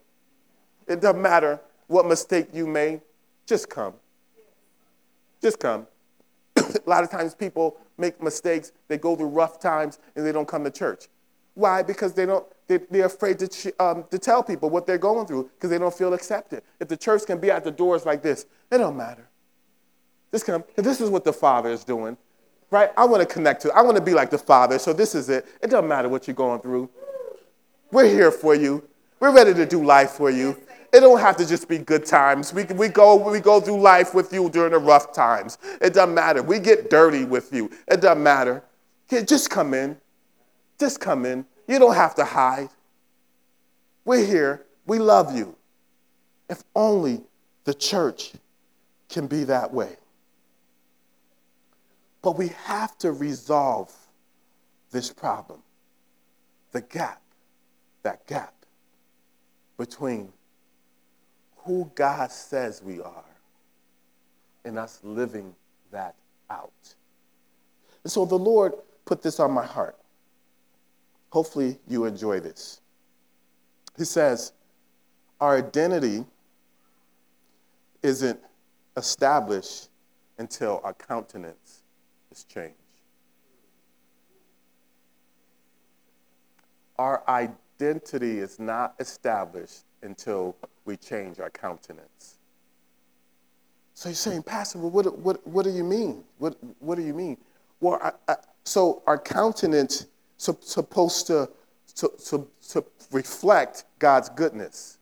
it 0.88 1.02
doesn't 1.02 1.22
matter 1.22 1.60
what 1.88 2.08
mistake 2.08 2.48
you 2.54 2.66
made, 2.66 3.02
just 3.46 3.70
come. 3.70 3.96
Just 5.42 5.60
come. 5.60 5.86
a 6.56 6.64
lot 6.86 7.04
of 7.04 7.12
times 7.12 7.36
people 7.36 7.76
make 7.98 8.24
mistakes, 8.24 8.72
they 8.88 8.98
go 8.98 9.14
through 9.18 9.28
rough 9.28 9.60
times, 9.60 10.00
and 10.16 10.26
they 10.26 10.32
don't 10.32 10.48
come 10.48 10.64
to 10.64 10.72
church. 10.72 11.10
Why? 11.54 11.84
Because 11.84 12.14
they 12.14 12.26
don't, 12.26 12.46
they, 12.68 12.78
they're 12.90 13.08
afraid 13.08 13.40
to, 13.40 13.74
um, 13.84 14.06
to 14.10 14.20
tell 14.20 14.42
people 14.42 14.70
what 14.70 14.88
they're 14.88 14.98
going 14.98 15.28
through 15.28 15.50
because 15.56 15.70
they 15.70 15.78
don't 15.78 15.94
feel 15.94 16.14
accepted. 16.14 16.64
If 16.80 16.88
the 16.88 16.96
church 16.96 17.26
can 17.26 17.40
be 17.40 17.52
at 17.52 17.66
the 17.66 17.72
doors 17.72 18.06
like 18.06 18.22
this, 18.22 18.46
it 18.72 18.78
don't 18.78 18.96
matter. 18.96 19.28
This, 20.32 20.44
can, 20.44 20.64
this 20.78 21.02
is 21.02 21.10
what 21.10 21.26
the 21.26 21.34
Father 21.34 21.72
is 21.72 21.84
doing, 21.84 22.16
right? 22.72 22.92
I 22.96 23.04
want 23.04 23.28
to 23.28 23.28
connect 23.28 23.64
to, 23.64 23.74
I 23.74 23.82
want 23.82 23.98
to 23.98 24.04
be 24.04 24.14
like 24.14 24.30
the 24.30 24.38
Father, 24.38 24.80
so 24.80 24.94
this 24.94 25.14
is 25.14 25.28
it. 25.28 25.46
It 25.62 25.70
doesn't 25.70 25.90
matter 25.90 26.08
what 26.08 26.26
you're 26.26 26.36
going 26.36 26.62
through. 26.62 26.90
We're 27.96 28.10
here 28.10 28.30
for 28.30 28.54
you. 28.54 28.84
We're 29.22 29.32
ready 29.32 29.54
to 29.54 29.66
do 29.66 29.82
life 29.82 30.12
for 30.12 30.30
you. 30.30 30.58
It 30.92 31.00
don't 31.00 31.22
have 31.22 31.38
to 31.38 31.48
just 31.48 31.70
be 31.70 31.78
good 31.78 32.06
times. 32.06 32.54
We, 32.54 32.66
we, 32.66 32.90
go, 32.90 33.16
we 33.16 33.40
go 33.40 33.62
through 33.62 33.80
life 33.80 34.14
with 34.14 34.34
you 34.34 34.50
during 34.50 34.74
the 34.74 34.80
rough 34.80 35.14
times. 35.14 35.58
It 35.80 35.94
doesn't 35.94 36.14
matter. 36.14 36.44
We 36.44 36.60
get 36.60 36.90
dirty 36.90 37.24
with 37.24 37.54
you. 37.54 37.72
It 37.88 38.02
doesn't 38.02 38.22
matter. 38.22 38.66
Just 39.10 39.50
come 39.50 39.74
in. 39.74 39.96
Just 40.78 41.00
come 41.00 41.26
in. 41.26 41.46
You 41.70 41.80
don't 41.80 41.96
have 41.96 42.16
to 42.16 42.26
hide. 42.26 42.68
We're 44.04 44.26
here. 44.26 44.66
We 44.86 45.00
love 45.00 45.34
you. 45.34 45.56
If 46.50 46.66
only 46.76 47.22
the 47.64 47.74
church 47.74 48.34
can 49.08 49.26
be 49.26 49.46
that 49.46 49.74
way. 49.74 49.96
But 52.22 52.38
we 52.38 52.50
have 52.66 52.98
to 52.98 53.14
resolve 53.14 53.96
this 54.92 55.14
problem 55.14 55.62
the 56.74 56.82
gap, 56.82 57.22
that 58.06 58.26
gap 58.28 58.54
between 59.78 60.32
who 61.58 61.92
God 61.96 62.32
says 62.32 62.84
we 62.84 63.02
are 63.02 63.26
and 64.64 64.78
us 64.78 65.00
living 65.04 65.56
that 65.92 66.14
out. 66.52 66.72
And 68.04 68.12
so 68.12 68.24
the 68.24 68.38
Lord 68.38 68.74
put 69.06 69.24
this 69.24 69.40
on 69.40 69.52
my 69.52 69.66
heart. 69.66 69.98
Hopefully, 71.32 71.80
you 71.88 72.06
enjoy 72.06 72.40
this. 72.40 72.80
He 73.98 74.06
says, 74.06 74.54
Our 75.42 75.58
identity 75.58 76.26
isn't 78.04 78.40
established 78.96 79.90
until 80.38 80.80
our 80.84 80.94
countenance 80.94 81.82
is 82.32 82.44
changed. 82.44 82.76
Our 86.98 87.24
identity 87.28 87.65
is 87.80 88.60
not 88.60 88.96
established 89.00 89.84
until 90.02 90.56
we 90.86 90.98
change 90.98 91.40
our 91.40 91.50
countenance. 91.50 92.38
So 93.94 94.10
you're 94.10 94.16
saying, 94.16 94.44
Pastor, 94.44 94.80
well, 94.80 94.92
what, 94.92 95.18
what, 95.20 95.48
what 95.48 95.64
do 95.64 95.72
you 95.72 95.84
mean? 95.84 96.24
What, 96.38 96.58
what 96.80 96.96
do 96.96 97.02
you 97.02 97.14
mean? 97.14 97.38
Well, 97.80 98.00
I, 98.02 98.12
I, 98.32 98.36
so 98.66 99.02
our 99.08 99.18
countenance 99.18 100.08
is 100.38 100.56
supposed 100.62 101.28
to, 101.28 101.50
to, 101.96 102.12
to, 102.30 102.48
to 102.70 102.86
reflect 103.12 103.86
God's 104.00 104.30
goodness. 104.30 104.98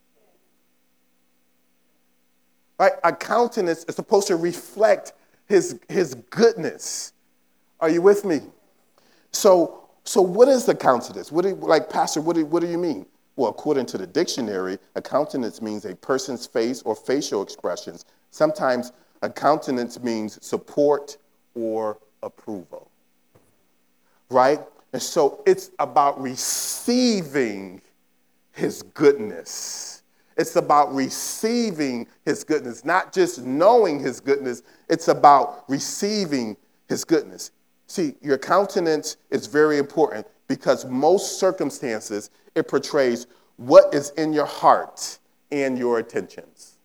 Right? 2.80 2.94
Our 3.04 3.16
countenance 3.16 3.84
is 3.86 3.96
supposed 3.96 4.28
to 4.28 4.36
reflect 4.36 5.14
his, 5.48 5.80
his 5.90 6.16
goodness. 6.30 7.14
Are 7.80 7.90
you 7.90 8.02
with 8.02 8.26
me? 8.26 8.42
So, 9.32 9.83
so 10.04 10.22
what 10.22 10.48
is 10.48 10.66
the 10.66 10.76
countenance? 10.76 11.32
What 11.32 11.44
do 11.44 11.56
like, 11.56 11.90
Pastor, 11.90 12.22
what 12.22 12.36
do, 12.36 12.46
what 12.46 12.62
do 12.62 12.68
you 12.68 12.78
mean? 12.78 13.06
Well, 13.36 13.50
according 13.50 13.88
to 13.88 13.98
the 13.98 14.06
dictionary, 14.06 14.78
a 14.96 15.02
countenance 15.02 15.62
means 15.62 15.86
a 15.86 15.96
person's 15.96 16.46
face 16.46 16.82
or 16.84 16.96
facial 16.96 17.42
expressions. 17.42 18.06
Sometimes 18.32 18.92
a 19.22 19.30
countenance 19.30 20.00
means 20.02 20.44
support 20.46 21.18
or 21.56 21.98
approval. 22.22 22.92
Right? 24.30 24.60
And 24.92 25.02
so 25.02 25.42
it's 25.46 25.72
about 25.80 26.22
receiving 26.22 27.82
his 28.52 28.84
goodness. 28.84 30.04
It's 30.38 30.56
about 30.56 30.94
receiving 30.94 32.08
his 32.26 32.44
goodness, 32.44 32.86
not 32.86 33.14
just 33.14 33.44
knowing 33.44 34.00
his 34.00 34.20
goodness, 34.20 34.64
it's 34.90 35.08
about 35.08 35.64
receiving 35.68 36.58
his 36.88 37.04
goodness. 37.04 37.52
See, 37.94 38.16
your 38.24 38.40
countenance 38.40 39.18
is 39.30 39.46
very 39.46 39.78
important 39.78 40.26
because 40.48 40.84
most 40.84 41.40
circumstances, 41.40 42.32
it 42.56 42.68
portrays 42.68 43.28
what 43.58 43.94
is 43.94 44.10
in 44.18 44.34
your 44.34 44.48
heart 44.48 45.20
and 45.52 45.78
your 45.78 46.00
intentions. 46.00 46.80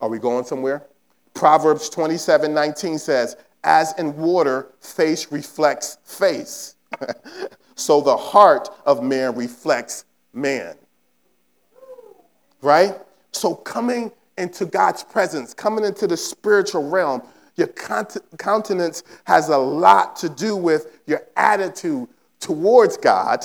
Are 0.00 0.08
we 0.08 0.20
going 0.20 0.44
somewhere? 0.44 0.86
Proverbs 1.34 1.88
27 1.88 2.54
19 2.54 2.96
says, 2.96 3.36
As 3.64 3.92
in 3.98 4.16
water, 4.16 4.68
face 4.78 5.32
reflects 5.32 5.98
face. 6.04 6.76
so 7.74 8.00
the 8.00 8.16
heart 8.16 8.68
of 8.86 9.02
man 9.02 9.34
reflects 9.34 10.04
man. 10.32 10.76
Right? 12.62 12.94
So 13.32 13.56
coming 13.56 14.12
into 14.38 14.64
God's 14.64 15.02
presence, 15.02 15.54
coming 15.54 15.84
into 15.84 16.06
the 16.06 16.16
spiritual 16.16 16.88
realm, 16.88 17.22
your 17.60 17.68
countenance 18.38 19.04
has 19.24 19.48
a 19.50 19.56
lot 19.56 20.16
to 20.16 20.28
do 20.28 20.56
with 20.56 21.00
your 21.06 21.22
attitude 21.36 22.08
towards 22.40 22.96
God, 22.96 23.44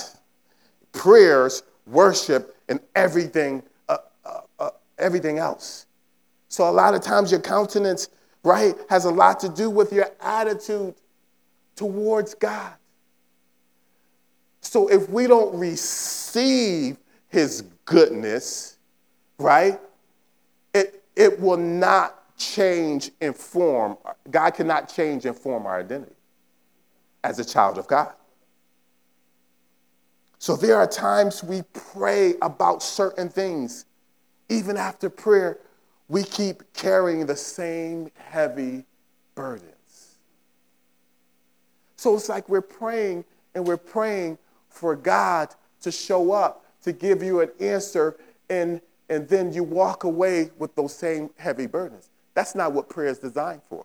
prayers, 0.92 1.62
worship, 1.86 2.56
and 2.68 2.80
everything, 2.96 3.62
uh, 3.88 3.98
uh, 4.24 4.40
uh, 4.58 4.70
everything 4.98 5.38
else. 5.38 5.86
So 6.48 6.68
a 6.68 6.72
lot 6.72 6.94
of 6.94 7.02
times 7.02 7.30
your 7.30 7.40
countenance, 7.40 8.08
right, 8.42 8.74
has 8.88 9.04
a 9.04 9.10
lot 9.10 9.38
to 9.40 9.48
do 9.48 9.70
with 9.70 9.92
your 9.92 10.10
attitude 10.20 10.94
towards 11.76 12.34
God. 12.34 12.72
So 14.62 14.88
if 14.88 15.08
we 15.10 15.26
don't 15.26 15.56
receive 15.56 16.96
his 17.28 17.62
goodness, 17.84 18.78
right, 19.38 19.78
it, 20.74 21.04
it 21.14 21.38
will 21.38 21.58
not 21.58 22.15
change 22.36 23.10
and 23.20 23.34
form, 23.34 23.96
God 24.30 24.50
cannot 24.50 24.88
change 24.88 25.24
and 25.24 25.36
form 25.36 25.66
our 25.66 25.80
identity 25.80 26.14
as 27.24 27.38
a 27.38 27.44
child 27.44 27.78
of 27.78 27.86
God. 27.86 28.12
So 30.38 30.54
there 30.54 30.76
are 30.76 30.86
times 30.86 31.42
we 31.42 31.62
pray 31.72 32.34
about 32.42 32.82
certain 32.82 33.28
things. 33.28 33.86
Even 34.48 34.76
after 34.76 35.08
prayer, 35.08 35.58
we 36.08 36.22
keep 36.22 36.72
carrying 36.72 37.26
the 37.26 37.36
same 37.36 38.10
heavy 38.14 38.84
burdens. 39.34 40.18
So 41.96 42.14
it's 42.14 42.28
like 42.28 42.48
we're 42.48 42.60
praying 42.60 43.24
and 43.54 43.66
we're 43.66 43.76
praying 43.76 44.38
for 44.68 44.94
God 44.94 45.48
to 45.80 45.90
show 45.90 46.32
up, 46.32 46.64
to 46.82 46.92
give 46.92 47.22
you 47.22 47.40
an 47.40 47.50
answer, 47.58 48.16
and, 48.50 48.80
and 49.08 49.26
then 49.28 49.52
you 49.52 49.64
walk 49.64 50.04
away 50.04 50.50
with 50.58 50.74
those 50.74 50.94
same 50.94 51.30
heavy 51.38 51.66
burdens. 51.66 52.10
That's 52.36 52.54
not 52.54 52.72
what 52.72 52.88
prayer 52.88 53.08
is 53.08 53.18
designed 53.18 53.62
for. 53.68 53.84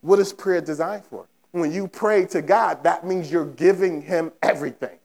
What 0.00 0.20
is 0.20 0.32
prayer 0.32 0.62
designed 0.62 1.04
for? 1.04 1.26
When 1.50 1.70
you 1.70 1.88
pray 1.88 2.24
to 2.26 2.40
God, 2.40 2.84
that 2.84 3.06
means 3.06 3.30
you're 3.30 3.44
giving 3.44 4.00
Him 4.00 4.32
everything. 4.42 4.98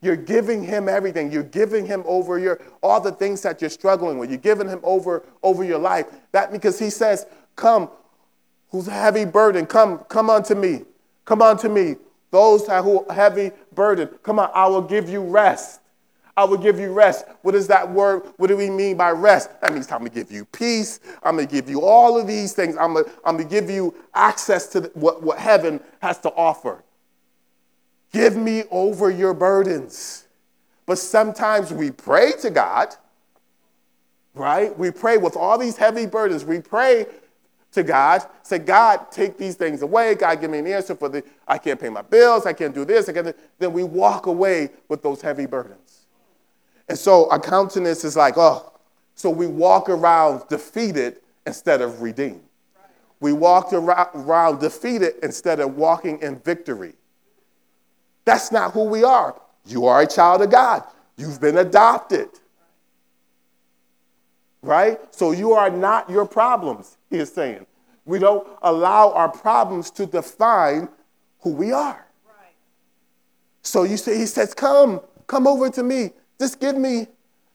You're 0.00 0.16
giving 0.16 0.62
him 0.62 0.88
everything. 0.88 1.32
You're 1.32 1.42
giving 1.42 1.84
him 1.84 2.04
over 2.06 2.38
your 2.38 2.60
all 2.84 3.00
the 3.00 3.10
things 3.10 3.42
that 3.42 3.60
you're 3.60 3.68
struggling 3.70 4.16
with. 4.18 4.30
You're 4.30 4.38
giving 4.38 4.68
him 4.68 4.78
over 4.84 5.24
over 5.42 5.64
your 5.64 5.80
life. 5.80 6.06
That 6.30 6.52
because 6.52 6.78
he 6.78 6.88
says, 6.88 7.26
"Come, 7.56 7.90
who's 8.70 8.86
heavy 8.86 9.24
burden, 9.24 9.66
come, 9.66 9.98
come 10.08 10.30
unto 10.30 10.54
me. 10.54 10.84
Come 11.24 11.42
unto 11.42 11.68
me. 11.68 11.96
Those 12.30 12.66
who 12.66 13.04
are 13.06 13.12
heavy 13.12 13.50
burden, 13.74 14.08
come 14.22 14.38
on, 14.38 14.50
I 14.54 14.68
will 14.68 14.82
give 14.82 15.08
you 15.08 15.22
rest. 15.22 15.80
I 16.38 16.44
will 16.44 16.56
give 16.56 16.78
you 16.78 16.92
rest. 16.92 17.24
What 17.42 17.56
is 17.56 17.66
that 17.66 17.90
word? 17.90 18.22
What 18.36 18.46
do 18.46 18.56
we 18.56 18.70
mean 18.70 18.96
by 18.96 19.10
rest? 19.10 19.60
That 19.60 19.72
means 19.72 19.90
I'm 19.90 19.98
going 19.98 20.12
to 20.12 20.14
give 20.14 20.30
you 20.30 20.44
peace. 20.44 21.00
I'm 21.24 21.34
going 21.34 21.48
to 21.48 21.52
give 21.52 21.68
you 21.68 21.82
all 21.82 22.16
of 22.16 22.28
these 22.28 22.52
things. 22.52 22.76
I'm 22.76 22.92
going 22.92 23.06
to, 23.06 23.10
I'm 23.24 23.38
going 23.38 23.48
to 23.48 23.52
give 23.52 23.68
you 23.68 23.92
access 24.14 24.68
to 24.68 24.82
what, 24.94 25.20
what 25.20 25.40
heaven 25.40 25.80
has 26.00 26.20
to 26.20 26.30
offer. 26.30 26.84
Give 28.12 28.36
me 28.36 28.62
over 28.70 29.10
your 29.10 29.34
burdens. 29.34 30.28
But 30.86 30.98
sometimes 30.98 31.72
we 31.72 31.90
pray 31.90 32.30
to 32.42 32.50
God, 32.50 32.94
right? 34.34 34.78
We 34.78 34.92
pray 34.92 35.16
with 35.16 35.36
all 35.36 35.58
these 35.58 35.76
heavy 35.76 36.06
burdens. 36.06 36.44
We 36.44 36.60
pray 36.60 37.06
to 37.72 37.82
God, 37.82 38.22
say, 38.44 38.60
God, 38.60 39.10
take 39.10 39.38
these 39.38 39.56
things 39.56 39.82
away. 39.82 40.14
God, 40.14 40.40
give 40.40 40.52
me 40.52 40.60
an 40.60 40.68
answer 40.68 40.94
for 40.94 41.08
the, 41.08 41.24
I 41.48 41.58
can't 41.58 41.80
pay 41.80 41.88
my 41.88 42.02
bills. 42.02 42.46
I 42.46 42.52
can't 42.52 42.72
do 42.72 42.84
this. 42.84 43.08
I 43.08 43.12
can't. 43.12 43.36
Then 43.58 43.72
we 43.72 43.82
walk 43.82 44.26
away 44.26 44.70
with 44.88 45.02
those 45.02 45.20
heavy 45.20 45.46
burdens. 45.46 45.87
And 46.88 46.98
so 46.98 47.30
our 47.30 47.38
countenance 47.38 48.04
is 48.04 48.16
like, 48.16 48.34
oh, 48.36 48.72
so 49.14 49.30
we 49.30 49.46
walk 49.46 49.88
around 49.88 50.46
defeated 50.48 51.20
instead 51.46 51.80
of 51.80 52.00
redeemed. 52.00 52.42
We 53.20 53.32
walk 53.32 53.72
around 53.72 54.60
defeated 54.60 55.14
instead 55.22 55.60
of 55.60 55.74
walking 55.74 56.20
in 56.20 56.38
victory. 56.38 56.94
That's 58.24 58.52
not 58.52 58.72
who 58.72 58.84
we 58.84 59.02
are. 59.02 59.34
You 59.66 59.86
are 59.86 60.02
a 60.02 60.06
child 60.06 60.42
of 60.42 60.50
God. 60.50 60.84
You've 61.16 61.40
been 61.40 61.58
adopted. 61.58 62.28
Right? 64.62 64.98
So 65.14 65.32
you 65.32 65.52
are 65.52 65.70
not 65.70 66.08
your 66.08 66.26
problems, 66.26 66.96
he 67.10 67.18
is 67.18 67.32
saying. 67.32 67.66
We 68.04 68.18
don't 68.18 68.46
allow 68.62 69.12
our 69.12 69.28
problems 69.28 69.90
to 69.92 70.06
define 70.06 70.88
who 71.40 71.50
we 71.50 71.72
are. 71.72 72.06
So 73.62 73.82
you 73.82 73.96
say, 73.96 74.16
he 74.16 74.26
says, 74.26 74.54
come, 74.54 75.00
come 75.26 75.46
over 75.46 75.68
to 75.70 75.82
me. 75.82 76.12
Just 76.40 76.60
give 76.60 76.76
me, 76.76 77.08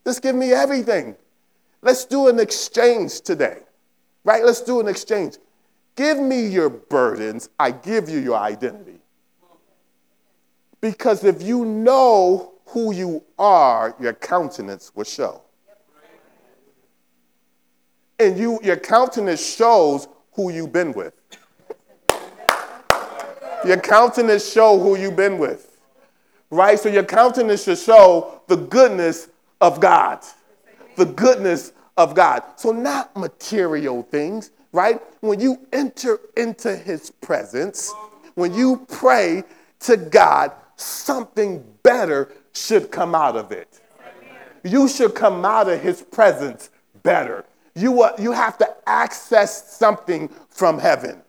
just 0.04 0.22
give 0.22 0.34
me 0.34 0.52
everything. 0.52 1.16
Let's 1.82 2.04
do 2.04 2.28
an 2.28 2.38
exchange 2.38 3.20
today, 3.20 3.58
right? 4.24 4.44
Let's 4.44 4.60
do 4.60 4.80
an 4.80 4.88
exchange. 4.88 5.36
Give 5.96 6.18
me 6.18 6.46
your 6.46 6.68
burdens, 6.68 7.48
I 7.58 7.70
give 7.70 8.08
you 8.08 8.18
your 8.18 8.36
identity. 8.36 8.98
Because 10.80 11.24
if 11.24 11.42
you 11.42 11.64
know 11.64 12.54
who 12.66 12.92
you 12.92 13.22
are, 13.38 13.94
your 14.00 14.12
countenance 14.12 14.92
will 14.94 15.04
show. 15.04 15.42
And 18.18 18.38
you, 18.38 18.60
your 18.62 18.76
countenance 18.76 19.44
shows 19.44 20.08
who 20.32 20.50
you've 20.50 20.72
been 20.72 20.92
with. 20.92 21.14
Your 23.64 23.78
countenance 23.78 24.50
show 24.50 24.78
who 24.78 24.96
you've 24.96 25.16
been 25.16 25.38
with. 25.38 25.73
Right? 26.54 26.78
So 26.78 26.88
your 26.88 27.02
countenance 27.02 27.64
should 27.64 27.78
show 27.78 28.40
the 28.46 28.56
goodness 28.56 29.28
of 29.60 29.80
God. 29.80 30.20
The 30.94 31.06
goodness 31.06 31.72
of 31.96 32.14
God. 32.14 32.44
So 32.54 32.70
not 32.70 33.16
material 33.16 34.04
things, 34.04 34.52
right? 34.70 35.00
When 35.20 35.40
you 35.40 35.66
enter 35.72 36.20
into 36.36 36.76
his 36.76 37.10
presence, 37.10 37.92
when 38.34 38.54
you 38.54 38.86
pray 38.88 39.42
to 39.80 39.96
God, 39.96 40.52
something 40.76 41.64
better 41.82 42.32
should 42.52 42.92
come 42.92 43.16
out 43.16 43.36
of 43.36 43.50
it. 43.50 43.80
You 44.62 44.88
should 44.88 45.14
come 45.16 45.44
out 45.44 45.68
of 45.68 45.80
his 45.80 46.02
presence 46.02 46.70
better. 47.02 47.44
You, 47.74 48.02
uh, 48.02 48.14
you 48.16 48.30
have 48.30 48.58
to 48.58 48.76
access 48.86 49.76
something 49.76 50.30
from 50.50 50.78
heaven. 50.78 51.20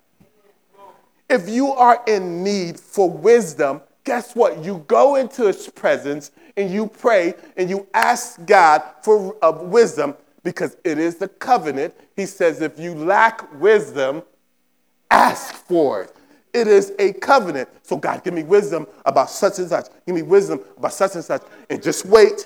If 1.28 1.50
you 1.50 1.72
are 1.72 2.04
in 2.06 2.44
need 2.44 2.80
for 2.80 3.10
wisdom, 3.10 3.82
guess 4.06 4.36
what? 4.36 4.64
You 4.64 4.86
go 4.88 5.16
into 5.16 5.48
his 5.48 5.68
presence 5.68 6.32
and 6.56 6.72
you 6.72 6.88
pray 6.88 7.34
and 7.58 7.70
you 7.70 7.88
ask 7.94 8.44
God 8.46 8.82
for 9.02 9.36
uh, 9.44 9.52
wisdom 9.62 10.16
because 10.44 10.78
it 10.86 10.98
is 10.98 11.16
the 11.16 11.28
covenant. 11.28 11.94
He 12.16 12.26
says, 12.26 12.62
if 12.62 12.80
you 12.80 12.96
lack 12.96 13.60
wisdom, 13.60 14.24
ask 15.12 15.54
for 15.56 16.04
it. 16.04 16.16
It 16.54 16.68
is 16.68 16.94
a 17.00 17.12
covenant. 17.12 17.68
So, 17.84 17.98
God, 17.98 18.24
give 18.24 18.34
me 18.34 18.44
wisdom 18.44 18.88
about 19.06 19.30
such 19.30 19.60
and 19.60 19.68
such. 19.68 19.88
Give 20.06 20.16
me 20.16 20.22
wisdom 20.22 20.62
about 20.78 20.94
such 20.94 21.16
and 21.16 21.24
such. 21.24 21.42
And 21.70 21.84
just 21.84 22.06
wait. 22.06 22.46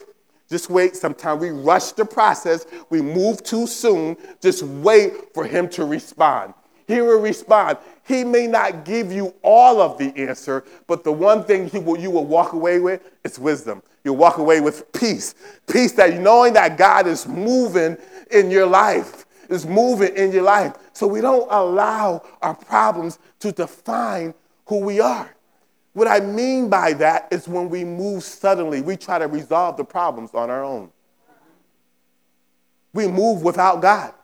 Just 0.50 0.72
wait. 0.72 0.96
Sometimes 0.96 1.40
we 1.40 1.52
rush 1.52 1.92
the 1.92 2.06
process. 2.06 2.66
We 2.90 3.04
move 3.04 3.44
too 3.44 3.68
soon. 3.68 4.18
Just 4.42 4.64
wait 4.64 5.32
for 5.36 5.46
Him 5.46 5.70
to 5.70 5.86
respond. 5.86 6.56
He 6.88 7.02
will 7.02 7.22
respond. 7.22 7.78
He 8.10 8.24
may 8.24 8.48
not 8.48 8.86
give 8.86 9.12
you 9.12 9.36
all 9.44 9.80
of 9.80 10.00
the 10.00 10.12
answer, 10.18 10.66
but 10.88 11.04
the 11.04 11.12
one 11.12 11.44
thing 11.44 11.70
he 11.70 11.78
will, 11.78 11.96
you 11.96 12.10
will 12.10 12.26
walk 12.26 12.54
away 12.54 12.80
with 12.80 13.08
is 13.24 13.38
wisdom. 13.38 13.84
You'll 14.04 14.18
walk 14.18 14.40
away 14.40 14.62
with 14.62 14.92
peace. 14.94 15.36
Peace 15.72 15.92
that 15.92 16.20
knowing 16.20 16.54
that 16.54 16.76
God 16.76 17.06
is 17.06 17.28
moving 17.28 17.98
in 18.32 18.50
your 18.50 18.66
life, 18.66 19.28
is 19.48 19.68
moving 19.68 20.18
in 20.18 20.32
your 20.32 20.42
life. 20.42 20.74
So 20.92 21.06
we 21.06 21.22
don't 21.22 21.48
allow 21.52 22.24
our 22.42 22.56
problems 22.56 23.20
to 23.42 23.52
define 23.52 24.34
who 24.66 24.80
we 24.80 25.00
are. 25.00 25.36
What 25.94 26.08
I 26.08 26.20
mean 26.20 26.68
by 26.68 26.94
that 26.94 27.28
is 27.30 27.48
when 27.48 27.70
we 27.70 27.84
move 27.84 28.24
suddenly, 28.24 28.82
we 28.82 28.98
try 28.98 29.20
to 29.20 29.28
resolve 29.28 29.78
the 29.78 29.86
problems 29.86 30.32
on 30.34 30.50
our 30.50 30.64
own. 30.64 30.90
We 32.92 33.08
move 33.08 33.44
without 33.44 33.84
God. 33.84 34.16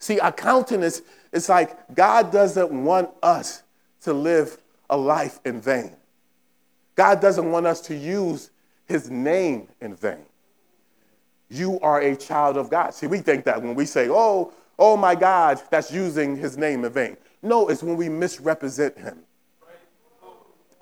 See, 0.00 0.18
our 0.18 0.32
countenance 0.32 1.02
is 1.32 1.48
like 1.48 1.94
God 1.94 2.32
doesn't 2.32 2.70
want 2.84 3.10
us 3.22 3.62
to 4.02 4.12
live 4.12 4.58
a 4.88 4.96
life 4.96 5.40
in 5.44 5.60
vain. 5.60 5.94
God 6.96 7.20
doesn't 7.20 7.50
want 7.50 7.66
us 7.66 7.80
to 7.82 7.94
use 7.94 8.50
his 8.86 9.10
name 9.10 9.68
in 9.80 9.94
vain. 9.94 10.24
You 11.48 11.80
are 11.80 12.00
a 12.00 12.16
child 12.16 12.56
of 12.56 12.70
God. 12.70 12.94
See, 12.94 13.06
we 13.06 13.18
think 13.18 13.44
that 13.44 13.62
when 13.62 13.74
we 13.74 13.84
say, 13.84 14.08
oh, 14.10 14.52
oh 14.78 14.96
my 14.96 15.14
God, 15.14 15.60
that's 15.70 15.92
using 15.92 16.36
his 16.36 16.56
name 16.56 16.84
in 16.84 16.92
vain. 16.92 17.16
No, 17.42 17.68
it's 17.68 17.82
when 17.82 17.96
we 17.96 18.08
misrepresent 18.08 18.98
him 18.98 19.20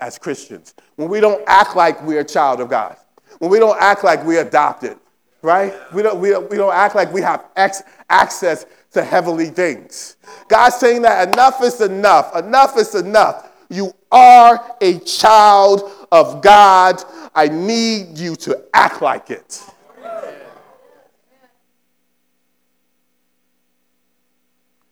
as 0.01 0.17
Christians. 0.17 0.73
When 0.95 1.09
we 1.09 1.19
don't 1.19 1.43
act 1.47 1.75
like 1.75 2.01
we're 2.03 2.21
a 2.21 2.25
child 2.25 2.61
of 2.61 2.69
God. 2.69 2.97
When 3.39 3.49
we 3.49 3.59
don't 3.59 3.79
act 3.81 4.03
like 4.03 4.23
we're 4.25 4.41
adopted, 4.41 4.97
right? 5.41 5.73
We 5.93 6.01
don't, 6.01 6.19
we 6.19 6.29
don't, 6.29 6.49
we 6.49 6.57
don't 6.57 6.73
act 6.73 6.95
like 6.95 7.13
we 7.13 7.21
have 7.21 7.45
ex- 7.55 7.83
access 8.09 8.65
to 8.91 9.03
heavenly 9.03 9.47
things. 9.47 10.17
God's 10.47 10.77
saying 10.77 11.03
that 11.03 11.29
enough 11.29 11.61
is 11.63 11.81
enough. 11.81 12.35
Enough 12.35 12.77
is 12.77 12.95
enough. 12.95 13.49
You 13.69 13.93
are 14.11 14.75
a 14.81 14.99
child 14.99 15.91
of 16.11 16.41
God. 16.41 17.03
I 17.35 17.47
need 17.47 18.17
you 18.17 18.35
to 18.37 18.65
act 18.73 19.01
like 19.01 19.29
it. 19.29 19.63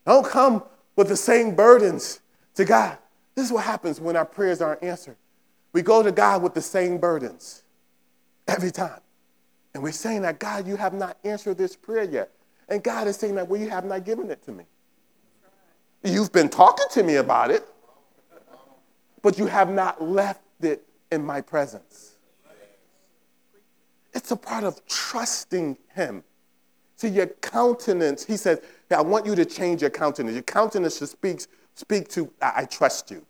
Don't 0.05 0.25
come 0.25 0.63
with 0.95 1.09
the 1.09 1.17
same 1.17 1.53
burdens 1.53 2.21
to 2.55 2.63
God. 2.63 2.97
This 3.35 3.45
is 3.45 3.51
what 3.51 3.65
happens 3.65 3.99
when 3.99 4.15
our 4.15 4.25
prayers 4.25 4.61
aren't 4.61 4.81
answered. 4.81 5.17
We 5.73 5.81
go 5.81 6.01
to 6.01 6.11
God 6.11 6.41
with 6.41 6.53
the 6.53 6.61
same 6.61 6.97
burdens 6.97 7.63
every 8.47 8.71
time. 8.71 9.01
And 9.73 9.83
we're 9.83 9.91
saying 9.91 10.21
that, 10.21 10.39
God, 10.39 10.65
you 10.65 10.75
have 10.77 10.93
not 10.93 11.17
answered 11.23 11.57
this 11.57 11.75
prayer 11.75 12.03
yet. 12.03 12.31
And 12.69 12.83
God 12.83 13.07
is 13.07 13.15
saying 13.15 13.35
that, 13.35 13.47
well, 13.47 13.59
you 13.59 13.69
have 13.69 13.85
not 13.85 14.03
given 14.03 14.29
it 14.29 14.43
to 14.43 14.51
me. 14.51 14.65
You've 16.03 16.31
been 16.31 16.49
talking 16.49 16.85
to 16.91 17.03
me 17.03 17.15
about 17.15 17.51
it, 17.51 17.65
but 19.21 19.37
you 19.37 19.45
have 19.47 19.69
not 19.69 20.01
left 20.01 20.41
it 20.61 20.83
in 21.11 21.25
my 21.25 21.41
presence. 21.41 22.15
It's 24.13 24.31
a 24.31 24.35
part 24.35 24.63
of 24.63 24.85
trusting 24.85 25.77
Him. 25.93 26.23
See, 26.95 27.09
your 27.09 27.27
countenance, 27.27 28.25
He 28.25 28.37
says, 28.37 28.61
hey, 28.89 28.95
I 28.95 29.01
want 29.01 29.25
you 29.25 29.35
to 29.35 29.45
change 29.45 29.81
your 29.81 29.91
countenance. 29.91 30.33
Your 30.33 30.43
countenance 30.43 30.97
should 30.97 31.09
speak, 31.09 31.41
speak 31.75 32.09
to, 32.09 32.31
I, 32.41 32.53
I 32.57 32.65
trust 32.65 33.11
you. 33.11 33.25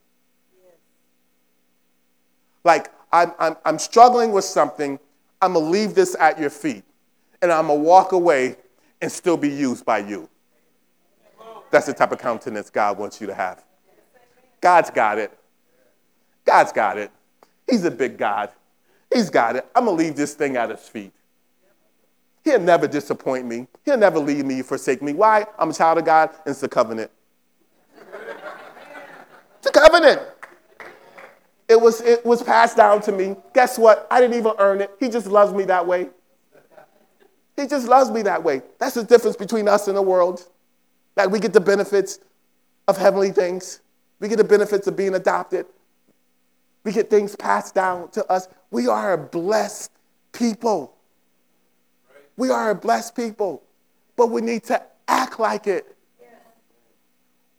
Like, 2.64 2.92
I'm, 3.12 3.32
I'm, 3.40 3.56
I'm 3.66 3.80
struggling 3.80 4.32
with 4.32 4.46
something, 4.46 5.00
I'm 5.42 5.54
to 5.54 5.60
leave 5.60 5.94
this 5.96 6.16
at 6.20 6.40
your 6.40 6.50
feet, 6.50 6.84
and 7.42 7.52
I'm 7.52 7.68
to 7.68 7.74
walk 7.74 8.12
away 8.12 8.58
and 9.02 9.12
still 9.12 9.38
be 9.38 9.50
used 9.50 9.86
by 9.86 10.00
you. 10.00 10.30
That's 11.72 11.86
the 11.86 11.94
type 11.94 12.12
of 12.12 12.20
countenance 12.20 12.70
God 12.70 12.98
wants 12.98 13.20
you 13.20 13.28
to 13.28 13.34
have. 13.34 13.64
God's 14.62 14.90
got 14.90 15.18
it. 15.18 15.38
God's 16.46 16.72
got 16.72 16.98
it. 16.98 17.12
He's 17.70 17.84
a 17.84 17.92
big 17.92 18.18
God. 18.18 18.50
He's 19.14 19.30
got 19.30 19.56
it. 19.56 19.66
I'm 19.76 19.86
going 19.86 19.98
to 19.98 20.04
leave 20.04 20.16
this 20.16 20.34
thing 20.34 20.58
at 20.58 20.70
his 20.70 20.88
feet. 20.88 21.14
He'll 22.44 22.60
never 22.60 22.88
disappoint 22.88 23.46
me. 23.46 23.68
He'll 23.84 23.98
never 23.98 24.20
leave 24.20 24.46
me, 24.46 24.62
forsake 24.62 25.02
me. 25.02 25.14
Why? 25.14 25.46
I'm 25.60 25.70
a 25.70 25.74
child 25.74 25.98
of 25.98 26.06
God, 26.06 26.30
and 26.46 26.54
it's 26.54 26.64
a 26.64 26.70
covenant. 26.70 27.12
it's 29.58 29.68
a 29.68 29.72
covenant. 29.72 30.22
It 31.68 31.80
was, 31.80 32.00
it 32.02 32.26
was 32.26 32.42
passed 32.42 32.78
down 32.78 33.02
to 33.02 33.12
me. 33.12 33.36
Guess 33.54 33.78
what? 33.78 34.08
I 34.10 34.22
didn't 34.22 34.38
even 34.38 34.54
earn 34.60 34.80
it. 34.80 34.92
He 35.00 35.10
just 35.10 35.28
loves 35.28 35.54
me 35.54 35.66
that 35.66 35.86
way. 35.86 36.08
He 37.58 37.66
just 37.68 37.88
loves 37.88 38.12
me 38.12 38.22
that 38.22 38.44
way. 38.44 38.62
That's 38.80 38.94
the 38.94 39.04
difference 39.04 39.36
between 39.36 39.68
us 39.68 39.88
and 39.88 39.98
the 39.98 40.02
world. 40.02 40.48
That 41.16 41.32
we 41.32 41.40
get 41.40 41.52
the 41.52 41.60
benefits 41.60 42.20
of 42.88 42.98
heavenly 42.98 43.32
things, 43.32 43.82
we 44.20 44.28
get 44.30 44.38
the 44.38 44.44
benefits 44.44 44.88
of 44.88 44.96
being 44.96 45.16
adopted, 45.16 45.66
we 46.84 46.94
get 46.94 47.10
things 47.10 47.36
passed 47.36 47.76
down 47.76 48.10
to 48.12 48.26
us. 48.32 48.48
We 48.72 48.88
are 48.88 49.14
a 49.14 49.18
blessed 49.18 49.92
people. 50.32 50.94
We 52.38 52.52
are 52.52 52.70
a 52.70 52.76
blessed 52.76 53.16
people, 53.16 53.64
but 54.16 54.28
we 54.28 54.42
need 54.42 54.64
to 54.66 54.82
act 55.08 55.40
like 55.40 55.68
it. 55.68 55.98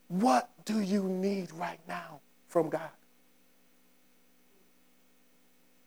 What 0.07 0.49
do 0.65 0.81
you 0.81 1.03
need 1.03 1.53
right 1.53 1.81
now 1.89 2.21
from 2.49 2.71
God? 2.71 2.89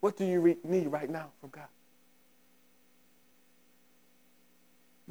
What 0.02 0.18
do 0.18 0.26
you 0.26 0.42
re- 0.42 0.58
need 0.64 0.88
right 0.88 1.10
now 1.10 1.30
from 1.40 1.50
God? 1.52 1.68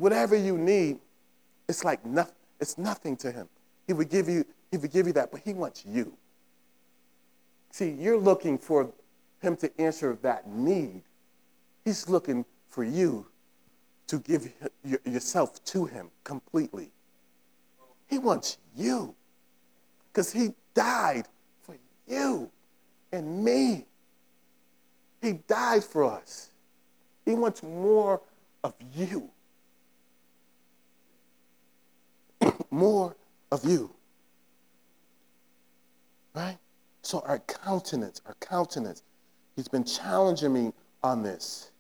Whatever 0.01 0.35
you 0.35 0.57
need, 0.57 0.99
it's 1.69 1.85
like 1.85 2.05
nothing. 2.05 2.35
It's 2.59 2.79
nothing 2.79 3.17
to 3.19 3.31
him. 3.31 3.49
He 3.87 3.93
would 3.93 4.09
give 4.09 4.29
you, 4.29 4.45
he 4.71 4.79
would 4.79 4.91
give 4.91 5.07
you 5.07 5.13
that, 5.15 5.31
but 5.31 5.41
he 5.45 5.53
wants 5.53 5.85
you. 5.87 6.17
See, 7.71 7.91
you're 7.91 8.19
looking 8.19 8.59
for 8.59 8.93
him 9.41 9.57
to 9.57 9.81
answer 9.81 10.19
that 10.23 10.49
need. 10.49 11.03
He's 11.85 12.09
looking 12.09 12.45
for 12.69 12.85
you 12.85 13.27
to 14.09 14.19
give 14.19 14.53
yourself 15.05 15.63
to 15.67 15.85
him 15.87 16.11
completely. 16.25 16.91
He 18.09 18.19
wants 18.19 18.59
you 18.77 19.15
because 20.13 20.33
he 20.33 20.55
died 20.75 21.27
for 21.63 21.77
you 22.07 22.51
and 23.13 23.45
me. 23.45 23.87
He 25.23 25.33
died 25.47 25.85
for 25.85 26.05
us. 26.05 26.51
He 27.25 27.35
wants 27.35 27.63
more 27.63 28.21
of 28.65 28.75
you. 28.95 29.31
More 32.71 33.17
of 33.51 33.65
you. 33.65 33.95
Right? 36.35 36.59
So 37.03 37.23
our 37.27 37.39
countenance, 37.41 38.21
our 38.27 38.37
countenance 38.41 39.03
He's 39.61 39.69
been 39.69 39.85
challenging 39.85 40.55
me 40.55 40.73
on 41.03 41.23
this, 41.23 41.71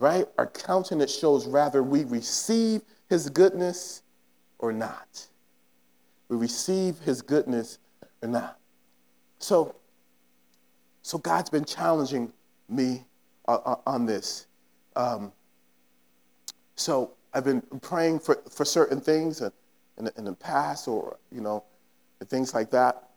right? 0.00 0.26
Our 0.38 0.48
countenance 0.48 1.16
shows 1.16 1.46
rather 1.46 1.80
we 1.80 2.02
receive 2.02 2.82
his 3.08 3.30
goodness 3.30 4.02
or 4.58 4.72
not. 4.72 5.28
We 6.28 6.36
receive 6.36 6.98
his 6.98 7.22
goodness 7.22 7.78
or 8.22 8.28
not. 8.28 8.58
So, 9.38 9.76
so 11.02 11.16
God's 11.18 11.48
been 11.48 11.64
challenging 11.64 12.32
me 12.68 13.04
uh, 13.46 13.58
uh, 13.64 13.76
on 13.86 14.06
this. 14.06 14.48
Um, 14.96 15.30
so 16.74 17.12
I've 17.32 17.44
been 17.44 17.60
praying 17.82 18.18
for, 18.18 18.42
for 18.50 18.64
certain 18.64 19.00
things 19.00 19.42
in, 19.42 19.52
in, 19.98 20.06
the, 20.06 20.12
in 20.16 20.24
the 20.24 20.32
past 20.32 20.88
or, 20.88 21.16
you 21.30 21.40
know, 21.40 21.64
things 22.28 22.54
like 22.54 22.70
that. 22.70 23.10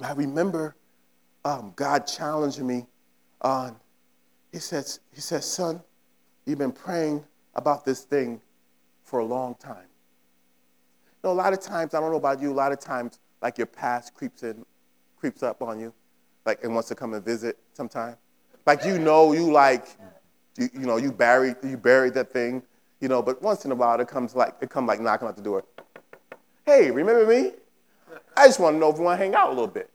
I 0.00 0.12
remember 0.12 0.74
um, 1.44 1.72
God 1.76 2.06
challenging 2.06 2.66
me 2.66 2.86
on, 3.40 3.76
he 4.52 4.58
says, 4.58 5.00
he 5.14 5.20
says, 5.20 5.44
son, 5.44 5.80
you've 6.46 6.58
been 6.58 6.72
praying 6.72 7.24
about 7.54 7.84
this 7.84 8.02
thing 8.02 8.40
for 9.04 9.20
a 9.20 9.24
long 9.24 9.54
time. 9.56 9.86
You 11.22 11.28
know, 11.28 11.32
a 11.32 11.34
lot 11.34 11.52
of 11.52 11.60
times, 11.60 11.94
I 11.94 12.00
don't 12.00 12.10
know 12.10 12.16
about 12.16 12.40
you, 12.40 12.50
a 12.50 12.54
lot 12.54 12.72
of 12.72 12.80
times, 12.80 13.18
like 13.42 13.58
your 13.58 13.66
past 13.66 14.14
creeps 14.14 14.42
in, 14.42 14.64
creeps 15.16 15.42
up 15.42 15.62
on 15.62 15.78
you, 15.78 15.92
like, 16.46 16.64
and 16.64 16.74
wants 16.74 16.88
to 16.88 16.94
come 16.94 17.14
and 17.14 17.24
visit 17.24 17.58
sometime. 17.74 18.16
Like, 18.66 18.84
you 18.84 18.98
know, 18.98 19.32
you 19.32 19.52
like, 19.52 19.86
you, 20.56 20.68
you 20.72 20.86
know, 20.86 20.96
you 20.96 21.12
buried, 21.12 21.56
you 21.62 21.76
buried 21.76 22.14
that 22.14 22.32
thing, 22.32 22.62
you 23.02 23.08
know, 23.08 23.20
but 23.20 23.42
once 23.42 23.66
in 23.66 23.72
a 23.72 23.74
while, 23.74 24.00
it 24.00 24.08
comes 24.08 24.34
like, 24.34 24.54
it 24.62 24.70
comes 24.70 24.88
like 24.88 25.00
knocking 25.00 25.28
at 25.28 25.36
the 25.36 25.42
door. 25.42 25.64
Hey, 26.64 26.90
remember 26.90 27.26
me? 27.26 27.52
I 28.34 28.46
just 28.46 28.58
want 28.60 28.76
to 28.76 28.78
know 28.78 28.90
if 28.90 28.96
you 28.96 29.02
want 29.02 29.18
to 29.18 29.24
hang 29.24 29.34
out 29.34 29.48
a 29.48 29.52
little 29.52 29.66
bit 29.66 29.90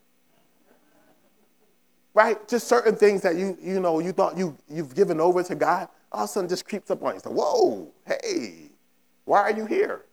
right? 2.17 2.48
Just 2.48 2.67
certain 2.67 2.96
things 2.96 3.22
that 3.22 3.36
you, 3.36 3.56
you 3.62 3.80
know, 3.80 4.00
you 4.00 4.12
thought 4.12 4.36
you, 4.36 4.58
you've 4.67 4.96
given 4.96 5.22
over 5.22 5.43
to 5.43 5.54
God, 5.54 5.88
all 6.12 6.24
of 6.24 6.26
a 6.26 6.34
sudden 6.34 6.50
just 6.50 6.67
creeps 6.67 6.89
up 6.89 7.04
on 7.04 7.13
you. 7.13 7.20
So, 7.20 7.30
whoa, 7.30 7.91
hey, 8.08 8.72
why 9.26 9.41
are 9.41 9.52
you 9.52 9.67
here? 9.67 10.06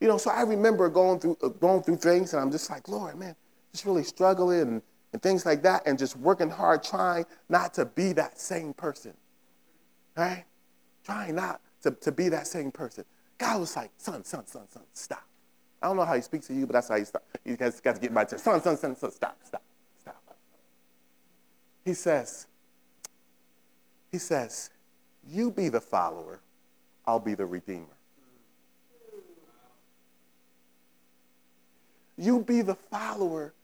You 0.00 0.08
know, 0.08 0.18
so 0.18 0.32
I 0.32 0.42
remember 0.42 0.88
going 0.88 1.20
through, 1.20 1.38
uh, 1.44 1.48
going 1.48 1.84
through 1.84 1.98
things, 1.98 2.32
and 2.32 2.42
I'm 2.42 2.50
just 2.50 2.68
like, 2.68 2.88
Lord, 2.88 3.16
man, 3.16 3.36
just 3.70 3.84
really 3.84 4.02
struggling 4.02 4.62
and, 4.62 4.82
and 5.12 5.22
things 5.22 5.46
like 5.46 5.62
that, 5.62 5.84
and 5.86 5.96
just 5.96 6.16
working 6.16 6.50
hard, 6.50 6.82
trying 6.82 7.24
not 7.48 7.72
to 7.74 7.84
be 7.84 8.12
that 8.14 8.40
same 8.40 8.74
person, 8.74 9.14
right? 10.16 10.44
Trying 11.04 11.36
not 11.36 11.60
to, 11.82 11.90
to 11.90 12.12
be 12.12 12.28
that 12.28 12.46
same 12.46 12.70
person. 12.70 13.04
God 13.38 13.60
was 13.60 13.74
like, 13.76 13.90
son, 13.96 14.24
son, 14.24 14.46
son, 14.46 14.68
son, 14.68 14.82
stop. 14.92 15.24
I 15.82 15.86
don't 15.86 15.96
know 15.96 16.04
how 16.04 16.14
he 16.14 16.20
speaks 16.20 16.46
to 16.48 16.54
you, 16.54 16.66
but 16.66 16.74
that's 16.74 16.88
how 16.88 16.96
he 16.96 17.04
starts. 17.04 17.26
You 17.44 17.56
guys 17.56 17.80
got 17.80 17.94
to 17.94 18.00
get 18.00 18.12
my 18.12 18.24
chest. 18.24 18.44
Son, 18.44 18.62
son, 18.62 18.76
son, 18.76 18.96
son, 18.96 19.10
stop, 19.10 19.38
stop, 19.42 19.62
stop. 20.00 20.22
He 21.84 21.94
says, 21.94 22.46
he 24.12 24.18
says, 24.18 24.70
you 25.26 25.50
be 25.50 25.68
the 25.68 25.80
follower, 25.80 26.40
I'll 27.06 27.20
be 27.20 27.34
the 27.34 27.46
redeemer. 27.46 27.86
You 32.18 32.40
be 32.40 32.60
the 32.60 32.74
follower, 32.74 33.54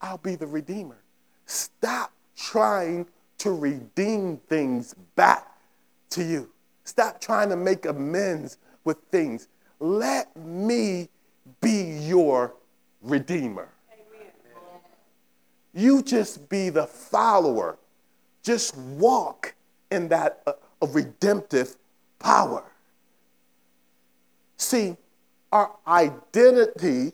I'll 0.00 0.18
be 0.18 0.34
the 0.34 0.46
redeemer. 0.46 0.98
Stop 1.46 2.12
trying 2.36 3.06
to 3.38 3.52
redeem 3.52 4.38
things 4.48 4.94
back 5.14 5.46
to 6.10 6.24
you. 6.24 6.50
Stop 6.84 7.20
trying 7.20 7.48
to 7.50 7.56
make 7.56 7.86
amends 7.86 8.58
with 8.84 8.98
things. 9.10 9.48
Let 9.78 10.34
me 10.36 11.08
be 11.60 11.98
your 12.02 12.54
redeemer. 13.02 13.68
You 15.72 16.02
just 16.02 16.48
be 16.48 16.68
the 16.68 16.86
follower. 16.86 17.78
Just 18.42 18.76
walk 18.76 19.54
in 19.90 20.08
that 20.08 20.42
uh, 20.46 20.52
redemptive 20.88 21.76
power. 22.18 22.64
See, 24.56 24.96
our 25.52 25.70
identity 25.86 27.12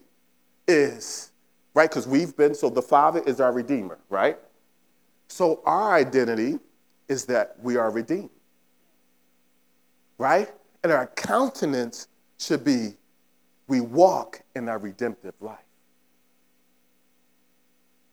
is, 0.66 1.32
right? 1.74 1.88
Because 1.88 2.06
we've 2.06 2.36
been, 2.36 2.54
so 2.54 2.68
the 2.68 2.82
Father 2.82 3.22
is 3.26 3.40
our 3.40 3.52
Redeemer, 3.52 3.98
right? 4.08 4.38
So 5.28 5.62
our 5.64 5.94
identity 5.94 6.58
is 7.08 7.24
that 7.26 7.56
we 7.62 7.76
are 7.76 7.90
redeemed, 7.90 8.30
right? 10.18 10.50
And 10.82 10.92
our 10.92 11.06
countenance 11.08 12.08
should 12.38 12.64
be 12.64 12.96
we 13.68 13.80
walk 13.80 14.42
in 14.54 14.68
our 14.68 14.78
redemptive 14.78 15.34
life. 15.40 15.58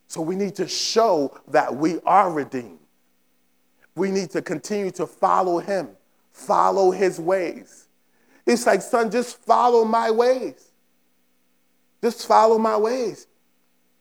So 0.07 0.21
we 0.21 0.35
need 0.35 0.55
to 0.55 0.67
show 0.67 1.39
that 1.47 1.75
we 1.75 1.99
are 2.05 2.31
redeemed. 2.31 2.79
We 3.95 4.11
need 4.11 4.31
to 4.31 4.41
continue 4.41 4.91
to 4.91 5.07
follow 5.07 5.59
him, 5.59 5.89
follow 6.31 6.91
his 6.91 7.19
ways. 7.19 7.87
It's 8.45 8.65
like, 8.65 8.81
son, 8.81 9.09
just 9.11 9.43
follow 9.43 9.85
my 9.85 10.11
ways. 10.11 10.71
Just 12.01 12.27
follow 12.27 12.57
my 12.57 12.75
ways. 12.75 13.27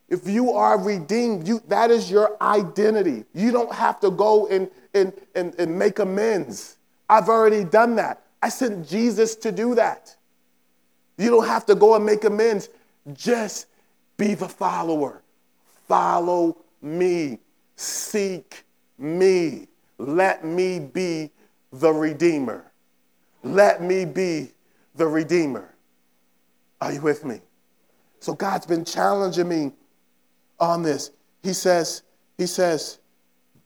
If 0.08 0.26
you 0.26 0.52
are 0.52 0.78
redeemed, 0.78 1.46
you, 1.46 1.62
that 1.68 1.90
is 1.90 2.10
your 2.10 2.36
identity. 2.42 3.24
You 3.32 3.50
don't 3.50 3.72
have 3.72 4.00
to 4.00 4.10
go 4.10 4.46
and, 4.48 4.70
and, 4.92 5.12
and, 5.34 5.54
and 5.58 5.78
make 5.78 5.98
amends. 5.98 6.76
I've 7.12 7.29
already 7.29 7.62
done 7.62 7.96
that. 7.96 8.22
I 8.40 8.48
sent 8.48 8.88
Jesus 8.88 9.37
to 9.37 9.53
do 9.53 9.75
that. 9.75 10.16
You 11.18 11.29
don't 11.29 11.46
have 11.46 11.66
to 11.66 11.75
go 11.75 11.94
and 11.94 12.07
make 12.07 12.25
amends. 12.25 12.70
Just 13.12 13.66
be 14.16 14.33
the 14.33 14.48
follower. 14.48 15.20
Follow 15.87 16.57
me. 16.81 17.38
Seek 17.77 18.64
me. 18.96 19.68
Let 19.98 20.42
me 20.42 20.79
be 20.79 21.31
the 21.70 21.92
Redeemer. 21.92 22.72
Let 23.42 23.83
me 23.83 24.07
be 24.07 24.53
the 24.94 25.07
Redeemer. 25.07 25.75
Are 26.81 26.94
you 26.94 27.03
with 27.03 27.27
me? 27.27 27.42
So 28.20 28.33
God's 28.33 28.64
been 28.64 28.87
challenging 28.87 29.48
me 29.48 29.72
on 30.59 30.83
this. 30.83 31.11
He 31.42 31.53
says, 31.53 32.05
He 32.38 32.46
says, 32.46 33.01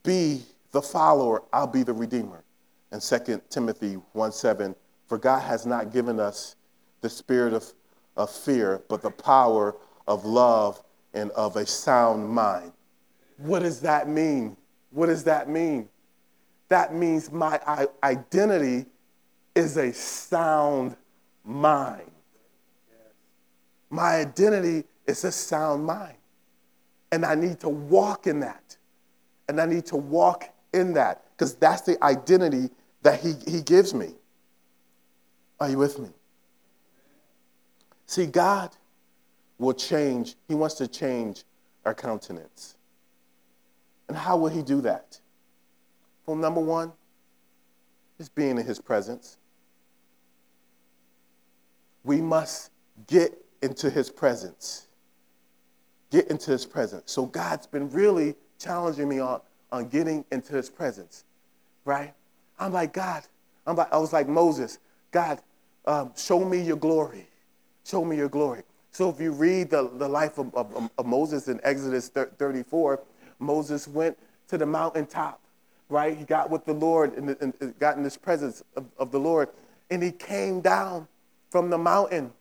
be 0.03 0.41
the 0.73 0.81
follower, 0.81 1.43
I'll 1.53 1.65
be 1.65 1.83
the 1.83 1.93
Redeemer. 1.93 2.43
And 2.91 3.01
2 3.01 3.41
Timothy 3.49 3.93
1 4.13 4.31
7, 4.31 4.75
for 5.07 5.17
God 5.17 5.39
has 5.39 5.65
not 5.65 5.91
given 5.91 6.19
us 6.19 6.55
the 7.01 7.09
spirit 7.09 7.53
of, 7.53 7.73
of 8.15 8.29
fear, 8.29 8.81
but 8.87 9.01
the 9.01 9.11
power 9.11 9.75
of 10.07 10.25
love 10.25 10.81
and 11.13 11.31
of 11.31 11.55
a 11.55 11.65
sound 11.65 12.29
mind. 12.29 12.71
What 13.37 13.59
does 13.59 13.81
that 13.81 14.07
mean? 14.07 14.57
What 14.91 15.07
does 15.07 15.23
that 15.25 15.49
mean? 15.49 15.89
That 16.69 16.93
means 16.93 17.31
my 17.31 17.87
identity 18.03 18.85
is 19.55 19.77
a 19.77 19.93
sound 19.93 20.95
mind. 21.43 22.11
My 23.89 24.15
identity 24.15 24.85
is 25.05 25.23
a 25.23 25.31
sound 25.31 25.85
mind. 25.85 26.15
And 27.11 27.25
I 27.25 27.35
need 27.35 27.59
to 27.61 27.69
walk 27.69 28.27
in 28.27 28.41
that. 28.41 28.75
And 29.47 29.61
I 29.61 29.65
need 29.65 29.85
to 29.87 29.95
walk 29.95 30.49
in 30.73 30.93
that 30.93 31.26
because 31.37 31.53
that's 31.55 31.81
the 31.81 32.03
identity 32.03 32.71
that 33.03 33.19
he, 33.19 33.35
he 33.47 33.61
gives 33.61 33.93
me. 33.93 34.13
Are 35.59 35.69
you 35.69 35.77
with 35.77 35.99
me? 35.99 36.09
See, 38.07 38.25
God 38.25 38.75
will 39.59 39.73
change, 39.73 40.35
he 40.47 40.55
wants 40.55 40.75
to 40.75 40.87
change 40.87 41.43
our 41.85 41.93
countenance. 41.93 42.75
And 44.07 44.17
how 44.17 44.37
will 44.37 44.49
he 44.49 44.63
do 44.63 44.81
that? 44.81 45.19
Well, 46.25 46.37
number 46.37 46.61
one, 46.61 46.91
is 48.19 48.29
being 48.29 48.57
in 48.57 48.65
his 48.65 48.79
presence. 48.79 49.37
We 52.03 52.21
must 52.21 52.71
get 53.07 53.37
into 53.61 53.89
his 53.89 54.09
presence. 54.09 54.87
Get 56.09 56.27
into 56.29 56.51
his 56.51 56.65
presence. 56.65 57.11
So 57.11 57.25
God's 57.25 57.67
been 57.67 57.89
really 57.91 58.35
challenging 58.59 59.09
me 59.09 59.19
on, 59.19 59.41
on 59.71 59.89
getting 59.89 60.25
into 60.31 60.55
his 60.55 60.69
presence, 60.69 61.25
right? 61.87 62.13
I'm 62.59 62.73
like, 62.73 62.93
God, 62.93 63.23
I'm 63.65 63.75
like, 63.77 63.91
I 63.91 63.97
was 63.97 64.13
like 64.13 64.27
Moses, 64.27 64.77
God, 65.11 65.39
um, 65.85 66.11
show 66.15 66.43
me 66.43 66.61
your 66.61 66.75
glory. 66.75 67.27
Show 67.85 68.03
me 68.03 68.17
your 68.17 68.27
glory. 68.27 68.63
So 68.91 69.09
if 69.09 69.21
you 69.21 69.31
read 69.31 69.69
the, 69.69 69.89
the 69.95 70.07
life 70.07 70.37
of, 70.37 70.53
of, 70.53 70.91
of 70.97 71.05
Moses 71.05 71.47
in 71.47 71.61
Exodus 71.63 72.09
34, 72.09 72.99
Moses 73.39 73.87
went 73.87 74.17
to 74.49 74.57
the 74.57 74.65
mountaintop, 74.65 75.39
right? 75.87 76.17
He 76.17 76.25
got 76.25 76.49
with 76.49 76.65
the 76.65 76.73
Lord 76.73 77.15
and, 77.15 77.35
and 77.39 77.79
got 77.79 77.95
in 77.95 78.03
this 78.03 78.17
presence 78.17 78.63
of, 78.75 78.85
of 78.97 79.11
the 79.11 79.19
Lord. 79.19 79.49
And 79.89 80.03
he 80.03 80.11
came 80.11 80.59
down 80.59 81.07
from 81.49 81.69
the 81.69 81.77
mountain 81.77 82.33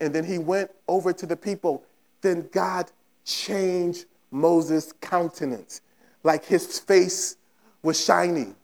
and 0.00 0.14
then 0.14 0.24
he 0.24 0.38
went 0.38 0.70
over 0.88 1.12
to 1.12 1.26
the 1.26 1.36
people. 1.36 1.84
Then 2.20 2.48
God 2.52 2.90
changed 3.24 4.06
Moses' 4.30 4.92
countenance, 5.00 5.80
like 6.22 6.44
his 6.44 6.78
face 6.78 7.36
was 7.82 8.02
shining. 8.02 8.56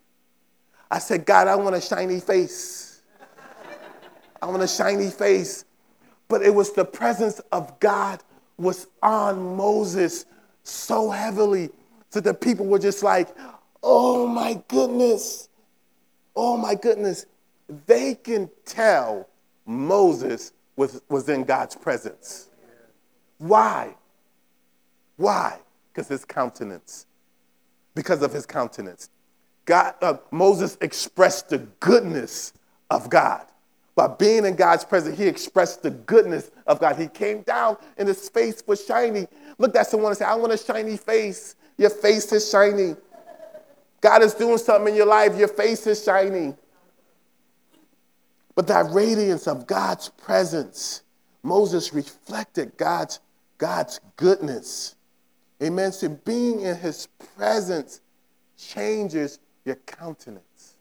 I 0.91 0.99
said, 0.99 1.26
God, 1.26 1.49
I 1.49 1.57
want 1.57 1.74
a 1.76 1.80
shiny 1.80 2.20
face. 2.20 3.03
I 4.41 4.47
want 4.47 4.62
a 4.62 4.68
shiny 4.68 5.11
face 5.11 5.64
but 6.28 6.43
it 6.43 6.55
was 6.55 6.72
the 6.72 6.84
presence 6.84 7.41
of 7.53 7.78
God 7.80 8.22
was 8.57 8.89
on 9.03 9.57
Moses 9.57 10.26
so 10.62 11.11
heavily 11.11 11.70
that 12.11 12.24
the 12.24 12.34
people 12.34 12.66
were 12.66 12.78
just 12.78 13.03
like, 13.03 13.28
oh 13.82 14.26
my 14.26 14.61
goodness, 14.68 15.49
oh 16.34 16.57
my 16.57 16.74
goodness. 16.74 17.26
They 17.87 18.14
can 18.14 18.51
tell 18.64 19.28
Moses 19.66 20.53
was, 20.76 21.03
was 21.09 21.28
in 21.28 21.45
God's 21.45 21.76
presence. 21.76 22.49
Why? 23.39 23.95
Why? 25.16 25.59
Because 25.93 26.09
his 26.09 26.24
countenance. 26.24 27.07
Because 27.95 28.22
of 28.22 28.32
his 28.32 28.47
countenance. 28.47 29.11
God, 29.67 29.95
uh, 30.01 30.14
Moses 30.31 30.79
expressed 30.81 31.51
the 31.51 31.59
goodness 31.59 32.53
of 32.91 33.11
God. 33.11 33.45
By 33.97 34.09
being 34.09 34.45
in 34.45 34.57
God's 34.57 34.85
presence, 34.85 35.19
he 35.19 35.27
expressed 35.27 35.83
the 35.83 35.91
goodness 35.91 36.51
of 36.67 36.81
God. 36.81 36.97
He 36.97 37.09
came 37.09 37.43
down 37.43 37.77
and 37.97 38.07
his 38.07 38.29
face 38.29 38.62
was 38.67 38.85
shiny. 38.85 39.27
Look 39.59 39.75
at 39.75 39.87
someone 39.87 40.11
and 40.11 40.19
say, 40.19 40.25
I 40.25 40.35
want 40.35 40.53
a 40.53 40.59
shiny 40.59 40.97
face. 40.97 41.57
Your 41.79 41.91
face 41.91 42.33
is 42.33 42.49
shiny. 42.49 42.95
God 44.01 44.23
is 44.23 44.35
doing 44.35 44.59
something 44.59 44.93
in 44.93 44.97
your 44.97 45.07
life. 45.07 45.37
Your 45.37 45.49
face 45.49 45.87
is 45.87 46.05
shiny. 46.05 46.55
But 48.55 48.67
that 48.69 48.91
radiance 48.93 49.47
of 49.47 49.67
God's 49.67 50.11
presence, 50.11 51.03
Moses 51.43 51.93
reflected 51.93 52.77
God's, 52.77 53.21
God's 53.59 54.01
goodness. 54.17 54.95
Amen. 55.62 55.91
So 55.93 56.11
being 56.11 56.61
in 56.61 56.77
his 56.77 57.09
presence 57.37 58.01
changes 58.59 59.39
your 59.67 59.77
countenance. 59.77 60.77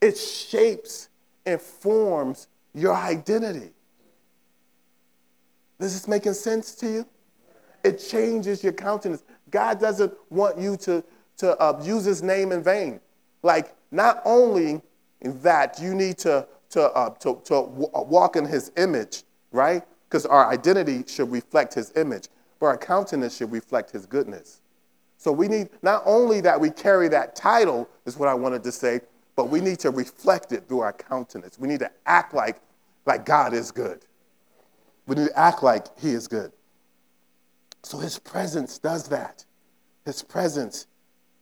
It 0.00 0.18
shapes 0.18 1.08
and 1.46 1.60
forms 1.60 2.48
your 2.74 2.94
identity. 2.94 3.70
Is 5.78 5.92
this 5.92 6.08
making 6.08 6.34
sense 6.34 6.74
to 6.76 6.86
you? 6.86 7.06
It 7.84 7.98
changes 7.98 8.64
your 8.64 8.72
countenance. 8.72 9.22
God 9.50 9.78
doesn't 9.78 10.12
want 10.30 10.58
you 10.58 10.76
to, 10.78 11.04
to 11.38 11.56
uh, 11.58 11.80
use 11.84 12.04
his 12.04 12.22
name 12.22 12.52
in 12.52 12.62
vain. 12.62 13.00
Like, 13.42 13.74
not 13.90 14.22
only 14.24 14.80
that 15.20 15.78
you 15.80 15.94
need 15.94 16.18
to, 16.18 16.46
to, 16.70 16.82
uh, 16.82 17.10
to, 17.10 17.40
to 17.44 17.60
walk 17.60 18.36
in 18.36 18.46
his 18.46 18.72
image, 18.76 19.22
right? 19.52 19.82
Because 20.08 20.26
our 20.26 20.50
identity 20.50 21.04
should 21.06 21.30
reflect 21.30 21.74
his 21.74 21.92
image, 21.96 22.28
but 22.58 22.66
our 22.66 22.78
countenance 22.78 23.36
should 23.36 23.52
reflect 23.52 23.90
his 23.90 24.06
goodness. 24.06 24.60
So 25.24 25.32
we 25.32 25.48
need 25.48 25.70
not 25.80 26.02
only 26.04 26.42
that 26.42 26.60
we 26.60 26.68
carry 26.68 27.08
that 27.08 27.34
title, 27.34 27.88
is 28.04 28.18
what 28.18 28.28
I 28.28 28.34
wanted 28.34 28.62
to 28.64 28.70
say, 28.70 29.00
but 29.36 29.48
we 29.48 29.58
need 29.58 29.78
to 29.78 29.90
reflect 29.90 30.52
it 30.52 30.68
through 30.68 30.80
our 30.80 30.92
countenance. 30.92 31.58
We 31.58 31.66
need 31.66 31.78
to 31.78 31.90
act 32.04 32.34
like, 32.34 32.58
like 33.06 33.24
God 33.24 33.54
is 33.54 33.70
good. 33.70 34.00
We 35.06 35.16
need 35.16 35.28
to 35.28 35.38
act 35.38 35.62
like 35.62 35.98
He 35.98 36.10
is 36.10 36.28
good. 36.28 36.52
So 37.82 37.96
His 37.96 38.18
presence 38.18 38.78
does 38.78 39.08
that. 39.08 39.46
His 40.04 40.22
presence 40.22 40.88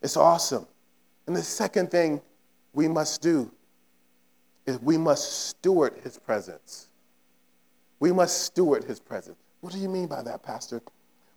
is 0.01 0.15
awesome. 0.15 0.65
And 1.27 1.35
the 1.35 1.43
second 1.43 1.91
thing 1.91 2.21
we 2.71 2.87
must 2.87 3.21
do 3.21 3.51
is 4.65 4.79
we 4.79 4.97
must 4.97 5.47
steward 5.47 5.95
His 6.05 6.17
presence. 6.17 6.87
We 7.99 8.13
must 8.13 8.45
steward 8.45 8.85
His 8.85 9.01
presence. 9.01 9.35
What 9.59 9.73
do 9.73 9.79
you 9.79 9.89
mean 9.89 10.07
by 10.07 10.23
that, 10.23 10.41
Pastor? 10.41 10.81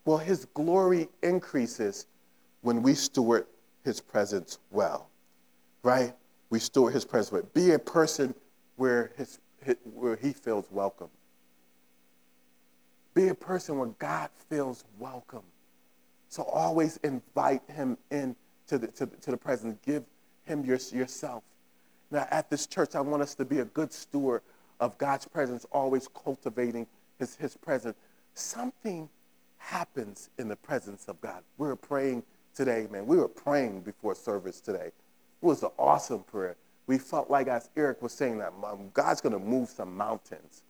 Well, 0.05 0.19
His 0.19 0.45
glory 0.55 1.09
increases 1.25 2.07
when 2.67 2.83
we 2.83 2.95
steward 2.95 3.47
His 3.85 4.01
presence 4.01 4.59
well, 4.71 5.09
right? 5.83 6.13
we 6.51 6.59
steward 6.59 6.93
his 6.93 7.05
presence 7.05 7.33
with. 7.33 7.55
Be 7.55 7.73
a 7.73 7.79
person 7.79 8.35
where, 8.77 9.13
his, 9.17 9.39
where 9.95 10.17
he 10.17 10.33
feels 10.33 10.67
welcome. 10.71 11.09
Be 13.15 13.29
a 13.29 13.35
person 13.35 13.79
where 13.79 13.89
God 13.99 14.31
feels 14.49 14.85
welcome. 14.99 15.43
So 16.29 16.45
always 16.45 16.99
invite 16.99 17.63
him 17.69 17.97
in 18.11 18.37
to 18.69 18.79
the, 18.79 18.89
to 18.89 19.07
to 19.07 19.31
the 19.31 19.37
presence. 19.37 19.79
Give 19.85 20.05
him 20.45 20.65
your, 20.65 20.79
yourself. 20.93 21.43
Now, 22.11 22.27
at 22.31 22.51
this 22.51 22.67
church, 22.67 22.95
I 22.95 23.01
want 23.01 23.23
us 23.23 23.35
to 23.37 23.45
be 23.45 23.61
a 23.61 23.65
good 23.65 23.93
steward 23.93 24.43
of 24.79 24.99
God's 24.99 25.27
presence, 25.27 25.65
always 25.73 26.09
cultivating 26.09 26.87
his, 27.19 27.37
his 27.37 27.57
presence. 27.57 27.97
Something 28.35 29.09
happens 29.57 30.29
in 30.39 30.49
the 30.49 30.57
presence 30.57 31.07
of 31.09 31.21
God. 31.21 31.43
We're 31.57 31.75
praying 31.75 32.23
today, 32.57 32.89
man. 32.91 33.07
We 33.07 33.19
were 33.19 33.29
praying 33.29 33.83
before 33.83 34.15
service 34.15 34.61
today. 34.61 34.87
It 34.87 34.95
was 35.43 35.63
an 35.63 35.71
awesome 35.79 36.25
prayer. 36.25 36.57
We 36.87 36.99
felt 36.99 37.31
like, 37.31 37.49
as 37.49 37.69
Eric 37.77 38.01
was 38.01 38.13
saying, 38.13 38.39
that 38.39 38.53
God's 38.95 39.21
going 39.21 39.35
to 39.35 39.39
move 39.39 39.69
some 39.69 39.97
mountains. 39.97 40.63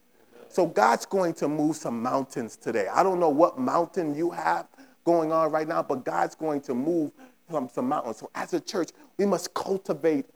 So 0.49 0.67
God's 0.67 1.07
going 1.07 1.35
to 1.35 1.49
move 1.49 1.77
some 1.77 2.03
mountains 2.03 2.57
today. 2.57 2.89
I 2.89 3.03
don't 3.03 3.21
know 3.21 3.29
what 3.29 3.59
mountain 3.59 4.15
you 4.15 4.31
have 4.31 4.67
going 5.05 5.33
on 5.33 5.51
right 5.51 5.69
now, 5.69 5.83
but 5.83 6.05
God's 6.05 6.35
going 6.35 6.61
to 6.63 6.75
move 6.75 7.13
some, 7.51 7.69
some 7.69 7.89
mountains. 7.89 8.19
So 8.19 8.31
as 8.35 8.55
a 8.55 8.61
church, 8.61 8.91
we 9.19 9.27
must 9.27 9.55
cultivate, 9.55 10.27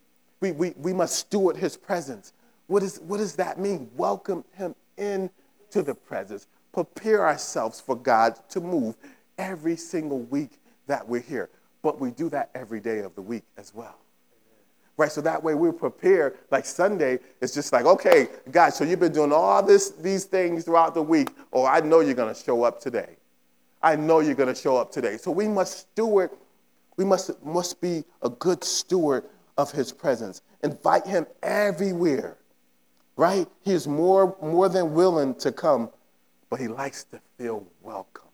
we, 0.40 0.52
we, 0.52 0.74
we 0.76 0.92
must 0.92 1.16
steward 1.16 1.56
his 1.56 1.76
presence. 1.76 2.32
What, 2.66 2.82
is, 2.82 3.00
what 3.00 3.16
does 3.16 3.34
that 3.36 3.58
mean? 3.58 3.90
Welcome 3.96 4.44
him 4.54 4.74
into 4.96 5.82
the 5.82 5.94
presence. 5.94 6.46
Prepare 6.72 7.26
ourselves 7.26 7.80
for 7.80 7.96
God 7.96 8.38
to 8.50 8.60
move 8.60 8.96
every 9.38 9.76
single 9.76 10.20
week 10.20 10.59
that 10.90 11.08
we're 11.08 11.20
here. 11.20 11.48
But 11.82 11.98
we 11.98 12.10
do 12.10 12.28
that 12.30 12.50
every 12.54 12.80
day 12.80 12.98
of 13.00 13.14
the 13.14 13.22
week 13.22 13.44
as 13.56 13.74
well 13.74 13.96
right? 15.00 15.10
So 15.10 15.22
that 15.22 15.42
way 15.42 15.54
we're 15.54 15.72
prepared. 15.72 16.36
Like 16.50 16.66
Sunday, 16.66 17.20
it's 17.40 17.54
just 17.54 17.72
like, 17.72 17.86
okay, 17.86 18.28
God, 18.50 18.74
so 18.74 18.84
you've 18.84 19.00
been 19.00 19.14
doing 19.14 19.32
all 19.32 19.62
this, 19.62 19.90
these 19.92 20.24
things 20.24 20.64
throughout 20.64 20.92
the 20.94 21.02
week. 21.02 21.30
Oh, 21.54 21.64
I 21.64 21.80
know 21.80 22.00
you're 22.00 22.14
going 22.14 22.32
to 22.32 22.38
show 22.38 22.64
up 22.64 22.80
today. 22.80 23.16
I 23.82 23.96
know 23.96 24.20
you're 24.20 24.34
going 24.34 24.54
to 24.54 24.60
show 24.60 24.76
up 24.76 24.92
today. 24.92 25.16
So 25.16 25.30
we 25.30 25.48
must 25.48 25.90
steward, 25.92 26.30
we 26.98 27.04
must, 27.06 27.42
must 27.42 27.80
be 27.80 28.04
a 28.20 28.28
good 28.28 28.62
steward 28.62 29.24
of 29.56 29.72
his 29.72 29.90
presence. 29.90 30.42
Invite 30.62 31.06
him 31.06 31.26
everywhere, 31.42 32.36
right? 33.16 33.48
He 33.62 33.72
is 33.72 33.88
more, 33.88 34.36
more 34.42 34.68
than 34.68 34.92
willing 34.92 35.34
to 35.36 35.50
come, 35.50 35.88
but 36.50 36.60
he 36.60 36.68
likes 36.68 37.04
to 37.04 37.20
feel 37.38 37.66
welcome. 37.80 38.29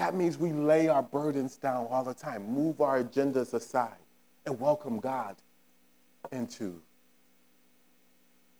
That 0.00 0.14
means 0.14 0.38
we 0.38 0.50
lay 0.50 0.88
our 0.88 1.02
burdens 1.02 1.58
down 1.58 1.86
all 1.90 2.02
the 2.02 2.14
time, 2.14 2.50
move 2.50 2.80
our 2.80 3.04
agendas 3.04 3.52
aside 3.52 3.98
and 4.46 4.58
welcome 4.58 4.98
God 4.98 5.36
into 6.32 6.80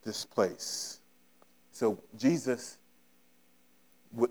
this 0.05 0.27
place. 0.27 1.01
So 1.73 1.99
Jesus 2.19 2.77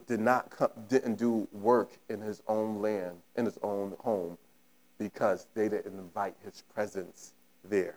did 0.05 0.20
not 0.20 0.51
come, 0.51 0.70
didn't 0.88 1.16
do 1.16 1.47
work 1.51 1.89
in 2.10 2.22
his 2.22 2.43
own 2.47 2.80
land, 2.80 3.18
in 3.36 3.45
his 3.45 3.57
own 3.64 3.95
home, 4.01 4.38
because 4.99 5.47
they 5.55 5.68
didn't 5.68 5.97
invite 5.97 6.36
his 6.43 6.64
presence 6.76 7.34
there. 7.64 7.95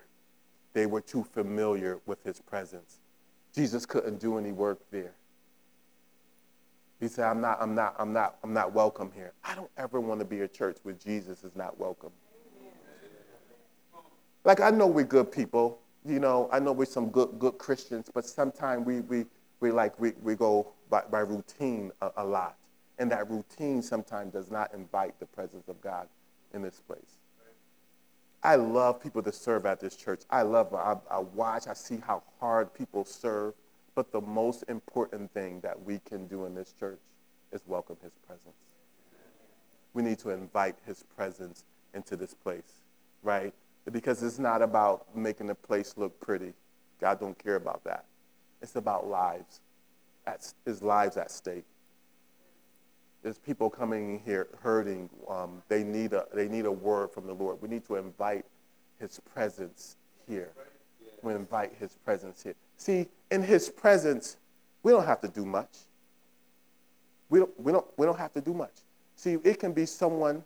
They 0.73 0.87
were 0.87 1.03
too 1.03 1.23
familiar 1.23 1.99
with 2.07 2.25
his 2.25 2.41
presence. 2.41 2.99
Jesus 3.55 3.85
couldn't 3.85 4.21
do 4.21 4.39
any 4.39 4.53
work 4.53 4.81
there. 4.91 5.13
He 7.03 7.09
said, 7.09 7.25
I'm 7.25 7.41
not, 7.41 7.59
I'm 7.61 7.75
not, 7.75 7.97
I'm 7.99 8.13
not, 8.13 8.37
I'm 8.45 8.53
not 8.53 8.73
welcome 8.73 9.11
here. 9.13 9.33
I 9.43 9.57
don't 9.57 9.71
ever 9.77 10.01
want 10.01 10.21
to 10.21 10.25
be 10.25 10.43
a 10.43 10.49
church 10.49 10.77
where 10.85 10.95
Jesus 10.95 11.43
is 11.43 11.57
not 11.57 11.77
welcome. 11.77 12.13
Like 14.45 14.61
I 14.61 14.71
know 14.71 14.87
we're 14.87 15.03
good 15.03 15.33
people, 15.33 15.81
you 16.07 16.21
know, 16.21 16.49
I 16.53 16.61
know 16.61 16.71
we're 16.71 16.85
some 16.85 17.11
good 17.11 17.41
good 17.41 17.59
Christians, 17.59 18.09
but 18.15 18.25
sometimes 18.25 18.87
we 18.87 19.01
we, 19.01 19.27
we 19.59 19.73
like 19.73 19.99
we, 19.99 20.13
we 20.23 20.37
go 20.37 20.75
by, 20.91 21.03
by 21.11 21.21
routine 21.21 21.91
a, 22.03 22.11
a 22.19 22.25
lot. 22.25 22.57
And 23.01 23.11
that 23.11 23.29
routine 23.29 23.83
sometimes 23.83 24.33
does 24.33 24.49
not 24.49 24.73
invite 24.73 25.19
the 25.19 25.27
presence 25.27 25.67
of 25.67 25.81
God 25.81 26.07
in 26.55 26.63
this 26.63 26.79
place. 26.87 27.19
I 28.45 28.55
love 28.55 29.03
people 29.03 29.23
that 29.23 29.35
serve 29.35 29.67
at 29.67 29.81
this 29.81 29.97
church. 29.97 30.23
I 30.31 30.43
love, 30.43 30.73
I, 30.73 30.95
I, 31.11 31.19
watch, 31.19 31.67
I 31.67 31.75
see 31.75 31.99
how 32.07 32.23
hard 32.39 32.73
people 32.73 33.05
serve. 33.05 33.55
But 33.95 34.13
the 34.13 34.21
most 34.21 34.65
important 34.69 35.33
thing 35.33 35.61
that 35.61 35.83
we 35.83 35.99
can 35.99 36.27
do 36.27 36.47
in 36.47 36.55
this 36.55 36.73
church 36.79 37.01
is 37.53 37.61
welcome 37.67 37.97
his 38.03 38.13
presence. 38.27 38.57
We 39.93 40.03
need 40.03 40.19
to 40.21 40.31
invite 40.31 40.77
his 40.87 41.05
presence 41.15 41.65
into 41.95 42.17
this 42.17 42.33
place, 42.33 42.83
right? 43.23 43.53
because 43.91 44.23
it's 44.23 44.39
not 44.39 44.63
about 44.63 45.15
making 45.17 45.49
the 45.49 45.55
place 45.55 45.95
look 45.97 46.21
pretty. 46.21 46.53
God 47.01 47.19
don't 47.19 47.37
care 47.37 47.57
about 47.57 47.83
that. 47.85 48.05
It's 48.61 48.77
about 48.77 49.09
lives. 49.09 49.61
His 50.65 50.83
lives 50.83 51.17
at 51.17 51.31
stake. 51.31 51.65
There's 53.23 53.39
people 53.39 53.71
coming 53.71 54.21
here 54.25 54.49
hurting. 54.61 55.11
Um, 55.29 55.63
they, 55.69 55.83
need 55.83 56.13
a, 56.13 56.27
they 56.33 56.49
need 56.49 56.67
a 56.67 56.73
word 56.73 57.11
from 57.11 57.27
the 57.27 57.33
Lord. 57.33 57.61
We 57.61 57.69
need 57.69 57.85
to 57.87 57.97
invite 57.97 58.45
his 59.01 59.21
presence 59.35 59.97
here. 60.29 60.53
We 61.23 61.35
invite 61.35 61.73
his 61.79 61.97
presence 62.05 62.43
here. 62.43 62.55
See, 62.83 63.07
in 63.31 63.45
his 63.45 63.71
presence, 63.71 64.39
we 64.83 64.91
don't 64.91 65.07
have 65.07 65.21
to 65.21 65.29
do 65.29 65.47
much. 65.47 65.71
We 67.29 67.39
don't, 67.39 67.61
we 67.61 67.71
don't, 67.71 67.87
we 67.97 68.07
don't 68.07 68.19
have 68.19 68.33
to 68.33 68.41
do 68.41 68.53
much. 68.53 68.75
See, 69.15 69.39
it 69.45 69.61
can 69.61 69.73
be 69.73 69.87
someone 69.87 70.43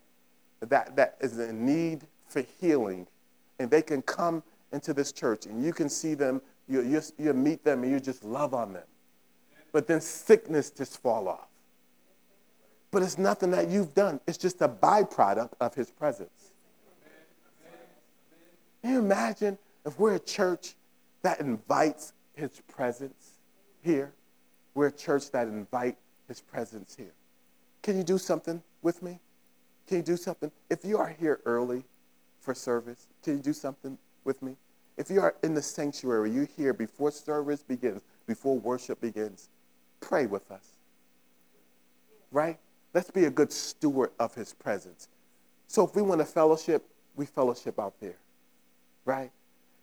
that, 0.61 0.95
that 0.97 1.16
is 1.22 1.39
in 1.39 1.64
need 1.64 2.03
for 2.28 2.45
healing 2.61 3.07
and 3.59 3.70
they 3.70 3.80
can 3.80 4.03
come 4.03 4.43
into 4.70 4.93
this 4.93 5.12
church 5.12 5.47
and 5.47 5.64
you 5.64 5.72
can 5.72 5.89
see 5.89 6.12
them, 6.12 6.43
you, 6.68 6.82
you, 6.82 7.01
you 7.16 7.32
meet 7.32 7.64
them 7.64 7.84
and 7.84 7.91
you 7.91 8.01
just 8.01 8.22
love 8.22 8.53
on 8.53 8.74
them. 8.74 8.87
But 9.72 9.87
then 9.87 10.03
sickness 10.03 10.68
just 10.68 11.01
fall 11.01 11.28
off. 11.28 11.49
But 12.91 13.03
it's 13.03 13.16
nothing 13.16 13.51
that 13.53 13.70
you've 13.70 13.95
done, 13.95 14.20
it's 14.26 14.37
just 14.37 14.61
a 14.61 14.68
byproduct 14.68 15.53
of 15.59 15.74
his 15.74 15.91
presence. 15.91 16.51
Can 18.82 18.93
you 18.93 18.99
imagine 18.99 19.57
if 19.87 19.99
we're 19.99 20.16
a 20.16 20.20
church 20.20 20.74
that 21.22 21.41
invites 21.41 22.12
his 22.37 22.61
presence 22.68 23.32
here? 23.82 24.12
We're 24.74 24.89
a 24.89 24.93
church 24.93 25.30
that 25.32 25.49
invite 25.49 25.97
his 26.28 26.41
presence 26.41 26.95
here. 26.97 27.12
Can 27.82 27.97
you 27.97 28.05
do 28.05 28.18
something 28.18 28.62
with 28.82 29.03
me? 29.03 29.18
Can 29.87 29.99
you 29.99 30.03
do 30.03 30.16
something? 30.16 30.53
If 30.70 30.84
you 30.84 30.99
are 30.99 31.09
here 31.09 31.41
early 31.45 31.84
for 32.41 32.55
service, 32.55 33.09
can 33.22 33.39
you 33.39 33.43
do 33.43 33.53
something 33.53 33.99
with 34.24 34.43
me? 34.43 34.57
If 34.97 35.11
you 35.11 35.20
are 35.20 35.34
in 35.43 35.55
the 35.55 35.62
sanctuary, 35.62 36.30
you're 36.30 36.49
here 36.57 36.72
before 36.72 37.11
service 37.11 37.62
begins, 37.62 38.03
before 38.26 38.59
worship 38.59 39.01
begins, 39.01 39.49
pray 40.01 40.26
with 40.26 40.51
us. 40.51 40.66
Right? 42.32 42.59
Let's 42.95 43.11
be 43.11 43.24
a 43.24 43.30
good 43.30 43.53
steward 43.53 44.11
of 44.18 44.34
his 44.34 44.53
presence. 44.55 45.09
So 45.68 45.84
if 45.87 45.95
we 45.95 46.03
want 46.03 46.20
to 46.20 46.24
fellowship, 46.24 46.87
we 47.14 47.26
fellowship 47.26 47.78
out 47.78 47.95
there. 48.01 48.16
Right? 49.05 49.30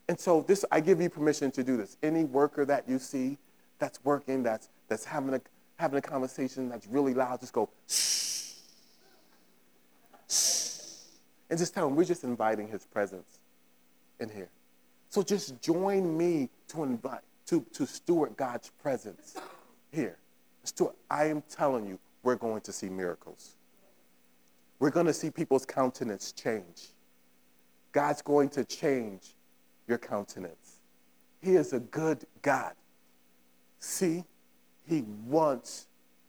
And 0.08 0.20
so 0.20 0.42
this 0.42 0.66
I 0.72 0.80
give 0.80 1.02
you 1.02 1.10
permission 1.10 1.52
to 1.52 1.64
do 1.64 1.78
this. 1.78 1.98
Any 2.04 2.26
worker 2.26 2.66
that 2.66 2.88
you 2.88 3.00
see 3.00 3.38
that's 3.80 4.04
working, 4.04 4.44
that's 4.44 4.70
that's 4.88 5.06
having 5.06 5.34
a 5.34 5.42
having 5.78 5.98
a 5.98 6.02
conversation 6.02 6.70
that's 6.70 6.88
really 6.88 7.14
loud, 7.14 7.40
just 7.40 7.54
go 7.54 7.70
shh. 7.88 8.54
Shh. 10.30 10.78
And 11.50 11.60
just 11.60 11.74
tell 11.74 11.88
them 11.88 11.96
we're 11.96 12.04
just 12.04 12.24
inviting 12.24 12.68
his 12.68 12.86
presence 12.86 13.40
in 14.20 14.30
here. 14.30 14.50
So 15.10 15.22
just 15.22 15.62
join 15.62 16.18
me 16.18 16.50
to 16.70 16.84
invite, 16.84 17.22
to, 17.46 17.64
to 17.74 17.86
steward 17.86 18.36
God's 18.36 18.72
presence 18.82 19.36
here. 19.92 20.18
Steward, 20.64 20.96
I 21.12 21.26
am 21.26 21.44
telling 21.50 21.86
you, 21.86 22.00
we're 22.24 22.36
going 22.36 22.62
to 22.62 22.72
see 22.72 22.90
miracles. 22.90 23.56
We're 24.80 24.90
going 24.90 25.06
to 25.06 25.14
see 25.14 25.30
people's 25.30 25.68
countenance 25.68 26.32
change. 26.32 26.94
God's 27.92 28.24
going 28.24 28.50
to 28.50 28.66
change 28.66 29.36
your 29.94 30.00
countenance. 30.00 30.80
He 31.40 31.56
is 31.56 31.72
a 31.72 31.80
good 31.80 32.26
God. 32.42 32.74
See, 33.80 34.24
He 34.88 35.04
wants 35.28 35.86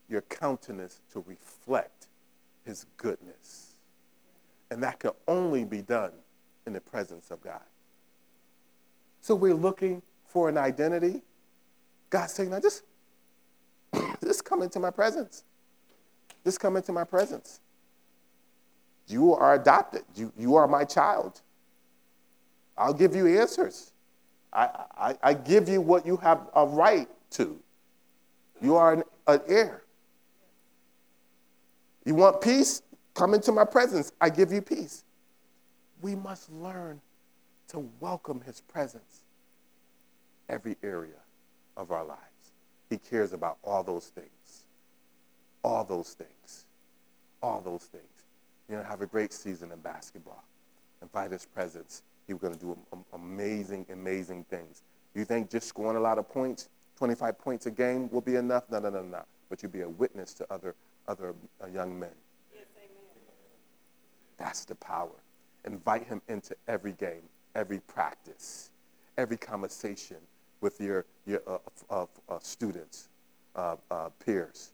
your 0.06 0.20
countenance 0.20 1.00
to 1.14 1.24
reflect 1.26 2.08
His 2.66 2.84
goodness. 2.98 3.76
And 4.70 4.82
that 4.82 5.00
can 5.00 5.12
only 5.26 5.64
be 5.64 5.80
done 5.80 6.12
in 6.66 6.74
the 6.74 6.80
presence 6.82 7.30
of 7.30 7.40
God. 7.40 7.62
So 9.22 9.34
we're 9.34 9.54
looking 9.54 10.02
for 10.26 10.50
an 10.50 10.58
identity. 10.58 11.22
God's 12.10 12.34
saying, 12.34 12.50
now 12.50 12.60
just, 12.60 12.82
just 14.22 14.44
come 14.44 14.60
into 14.60 14.78
my 14.78 14.90
presence. 14.90 15.44
Just 16.44 16.60
come 16.60 16.76
into 16.76 16.92
my 16.92 17.04
presence. 17.04 17.60
You 19.06 19.34
are 19.34 19.54
adopted. 19.54 20.02
You, 20.14 20.34
you 20.36 20.54
are 20.56 20.68
my 20.68 20.84
child. 20.84 21.40
I'll 22.76 22.94
give 22.94 23.14
you 23.14 23.38
answers. 23.38 23.92
I, 24.52 24.68
I, 24.96 25.16
I 25.22 25.34
give 25.34 25.68
you 25.68 25.80
what 25.80 26.06
you 26.06 26.16
have 26.18 26.48
a 26.54 26.66
right 26.66 27.08
to. 27.32 27.58
You 28.62 28.76
are 28.76 28.92
an, 28.92 29.02
an 29.26 29.40
heir. 29.48 29.82
You 32.04 32.14
want 32.14 32.40
peace? 32.40 32.82
Come 33.14 33.34
into 33.34 33.52
my 33.52 33.64
presence. 33.64 34.12
I 34.20 34.28
give 34.28 34.52
you 34.52 34.60
peace. 34.60 35.04
We 36.02 36.14
must 36.14 36.50
learn 36.52 37.00
to 37.68 37.88
welcome 38.00 38.40
his 38.42 38.60
presence 38.60 39.22
every 40.48 40.76
area 40.82 41.12
of 41.76 41.90
our 41.90 42.04
lives. 42.04 42.20
He 42.90 42.98
cares 42.98 43.32
about 43.32 43.58
all 43.64 43.82
those 43.82 44.06
things. 44.06 44.64
All 45.62 45.84
those 45.84 46.12
things. 46.12 46.66
All 47.42 47.60
those 47.60 47.84
things. 47.84 48.04
You 48.68 48.76
know, 48.76 48.82
have 48.82 49.00
a 49.00 49.06
great 49.06 49.32
season 49.32 49.72
in 49.72 49.78
basketball. 49.80 50.44
Invite 51.02 51.32
his 51.32 51.46
presence. 51.46 52.02
He's 52.26 52.36
going 52.36 52.54
to 52.54 52.58
do 52.58 52.78
amazing, 53.12 53.86
amazing 53.92 54.44
things. 54.44 54.82
You 55.14 55.24
think 55.24 55.50
just 55.50 55.68
scoring 55.68 55.96
a 55.96 56.00
lot 56.00 56.18
of 56.18 56.28
points, 56.28 56.68
25 56.96 57.38
points 57.38 57.66
a 57.66 57.70
game, 57.70 58.08
will 58.10 58.20
be 58.20 58.36
enough? 58.36 58.64
No, 58.70 58.78
no, 58.78 58.90
no, 58.90 59.02
no. 59.02 59.22
But 59.48 59.62
you'll 59.62 59.72
be 59.72 59.82
a 59.82 59.88
witness 59.88 60.32
to 60.34 60.52
other, 60.52 60.74
other 61.06 61.34
uh, 61.62 61.66
young 61.66 61.98
men. 61.98 62.10
Yes, 62.52 62.64
That's 64.38 64.64
the 64.64 64.74
power. 64.76 65.10
Invite 65.64 66.06
him 66.06 66.20
into 66.28 66.56
every 66.66 66.92
game, 66.92 67.22
every 67.54 67.80
practice, 67.80 68.70
every 69.16 69.36
conversation 69.36 70.16
with 70.60 70.80
your, 70.80 71.04
your 71.26 71.42
uh, 71.46 71.58
uh, 71.90 72.06
uh 72.28 72.38
students, 72.40 73.08
uh, 73.54 73.76
uh, 73.90 74.08
peers. 74.24 74.72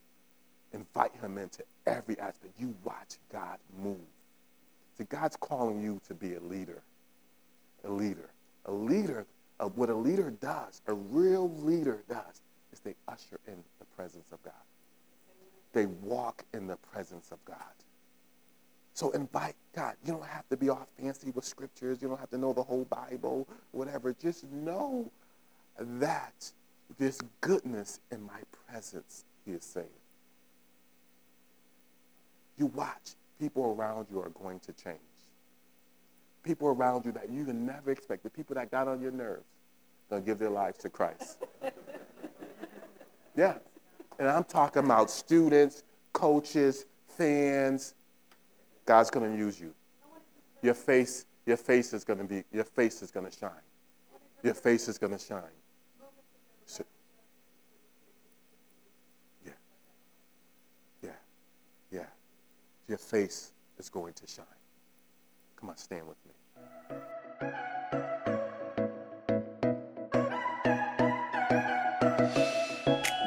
Invite 0.72 1.12
him 1.20 1.36
into 1.36 1.64
every 1.86 2.18
aspect. 2.18 2.54
You 2.58 2.74
watch 2.84 3.18
God 3.32 3.58
move. 3.82 3.96
See, 4.96 5.04
God's 5.04 5.36
calling 5.36 5.82
you 5.82 6.00
to 6.06 6.14
be 6.14 6.34
a 6.34 6.40
leader. 6.40 6.82
A 7.84 7.90
leader. 7.90 8.30
A 8.66 8.72
leader, 8.72 9.26
uh, 9.58 9.66
what 9.66 9.88
a 9.88 9.94
leader 9.94 10.30
does, 10.30 10.82
a 10.86 10.94
real 10.94 11.50
leader 11.60 12.02
does, 12.08 12.42
is 12.72 12.80
they 12.80 12.94
usher 13.08 13.40
in 13.46 13.56
the 13.78 13.84
presence 13.96 14.26
of 14.32 14.42
God. 14.42 14.52
They 15.72 15.86
walk 15.86 16.44
in 16.52 16.66
the 16.66 16.76
presence 16.76 17.30
of 17.30 17.44
God. 17.44 17.56
So 18.94 19.10
invite 19.12 19.54
God. 19.74 19.94
You 20.04 20.12
don't 20.12 20.26
have 20.26 20.48
to 20.50 20.56
be 20.56 20.68
all 20.68 20.86
fancy 21.00 21.30
with 21.30 21.44
scriptures. 21.44 22.02
You 22.02 22.08
don't 22.08 22.20
have 22.20 22.30
to 22.30 22.38
know 22.38 22.52
the 22.52 22.62
whole 22.62 22.84
Bible, 22.84 23.48
whatever. 23.70 24.12
Just 24.12 24.44
know 24.44 25.10
that 25.78 26.52
there's 26.98 27.20
goodness 27.40 28.00
in 28.10 28.22
my 28.22 28.40
presence, 28.66 29.24
he 29.46 29.52
is 29.52 29.64
saying. 29.64 29.86
You 32.58 32.66
watch, 32.66 33.14
people 33.38 33.74
around 33.78 34.08
you 34.10 34.20
are 34.20 34.28
going 34.30 34.60
to 34.60 34.72
change. 34.72 34.98
People 36.42 36.68
around 36.68 37.04
you 37.04 37.12
that 37.12 37.30
you 37.30 37.44
can 37.44 37.66
never 37.66 37.90
expect, 37.90 38.22
the 38.22 38.30
people 38.30 38.54
that 38.54 38.70
got 38.70 38.88
on 38.88 39.00
your 39.00 39.12
nerves, 39.12 39.44
going 40.08 40.22
to 40.22 40.26
give 40.26 40.38
their 40.38 40.50
lives 40.50 40.78
to 40.78 40.88
Christ. 40.88 41.44
yeah. 43.36 43.54
And 44.18 44.28
I'm 44.28 44.44
talking 44.44 44.84
about 44.84 45.10
students, 45.10 45.84
coaches, 46.12 46.86
fans. 47.06 47.94
God's 48.84 49.10
going 49.10 49.30
to 49.30 49.38
use 49.38 49.60
you. 49.60 49.72
Your 50.62 50.74
face, 50.74 51.26
your 51.46 51.56
face 51.56 51.92
is 51.92 52.04
going 52.04 52.18
to 52.18 52.24
be, 52.24 52.44
your 52.52 52.64
face 52.64 53.02
is 53.02 53.10
going 53.10 53.30
to 53.30 53.36
shine. 53.36 53.50
Your 54.42 54.54
face 54.54 54.88
is 54.88 54.98
going 54.98 55.12
to 55.12 55.18
shine. 55.18 55.42
So, 56.66 56.84
yeah. 59.44 59.52
Yeah. 61.02 61.10
Yeah. 61.90 62.06
Your 62.88 62.98
face 62.98 63.52
is 63.78 63.88
going 63.88 64.14
to 64.14 64.26
shine. 64.26 64.44
Come 65.60 65.70
on, 65.70 65.76
stand 65.76 66.06
with 66.08 66.16
me. 66.24 66.32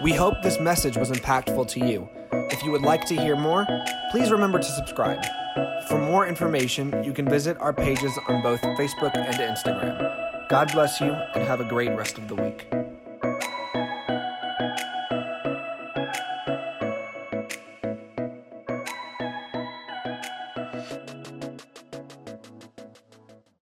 We 0.03 0.13
hope 0.13 0.35
this 0.41 0.59
message 0.59 0.97
was 0.97 1.11
impactful 1.11 1.67
to 1.69 1.79
you. 1.79 2.09
If 2.51 2.63
you 2.63 2.71
would 2.71 2.81
like 2.81 3.05
to 3.05 3.15
hear 3.15 3.35
more, 3.35 3.65
please 4.11 4.31
remember 4.31 4.57
to 4.57 4.65
subscribe. 4.65 5.23
For 5.87 5.99
more 5.99 6.27
information, 6.27 7.03
you 7.03 7.13
can 7.13 7.29
visit 7.29 7.55
our 7.59 7.71
pages 7.71 8.17
on 8.27 8.41
both 8.41 8.61
Facebook 8.61 9.15
and 9.15 9.35
Instagram. 9.35 10.49
God 10.49 10.71
bless 10.71 10.99
you 10.99 11.11
and 11.35 11.43
have 11.43 11.61
a 11.61 11.65
great 11.65 11.95
rest 11.95 12.17
of 12.17 12.27
the 12.27 12.35
week. 12.35 12.67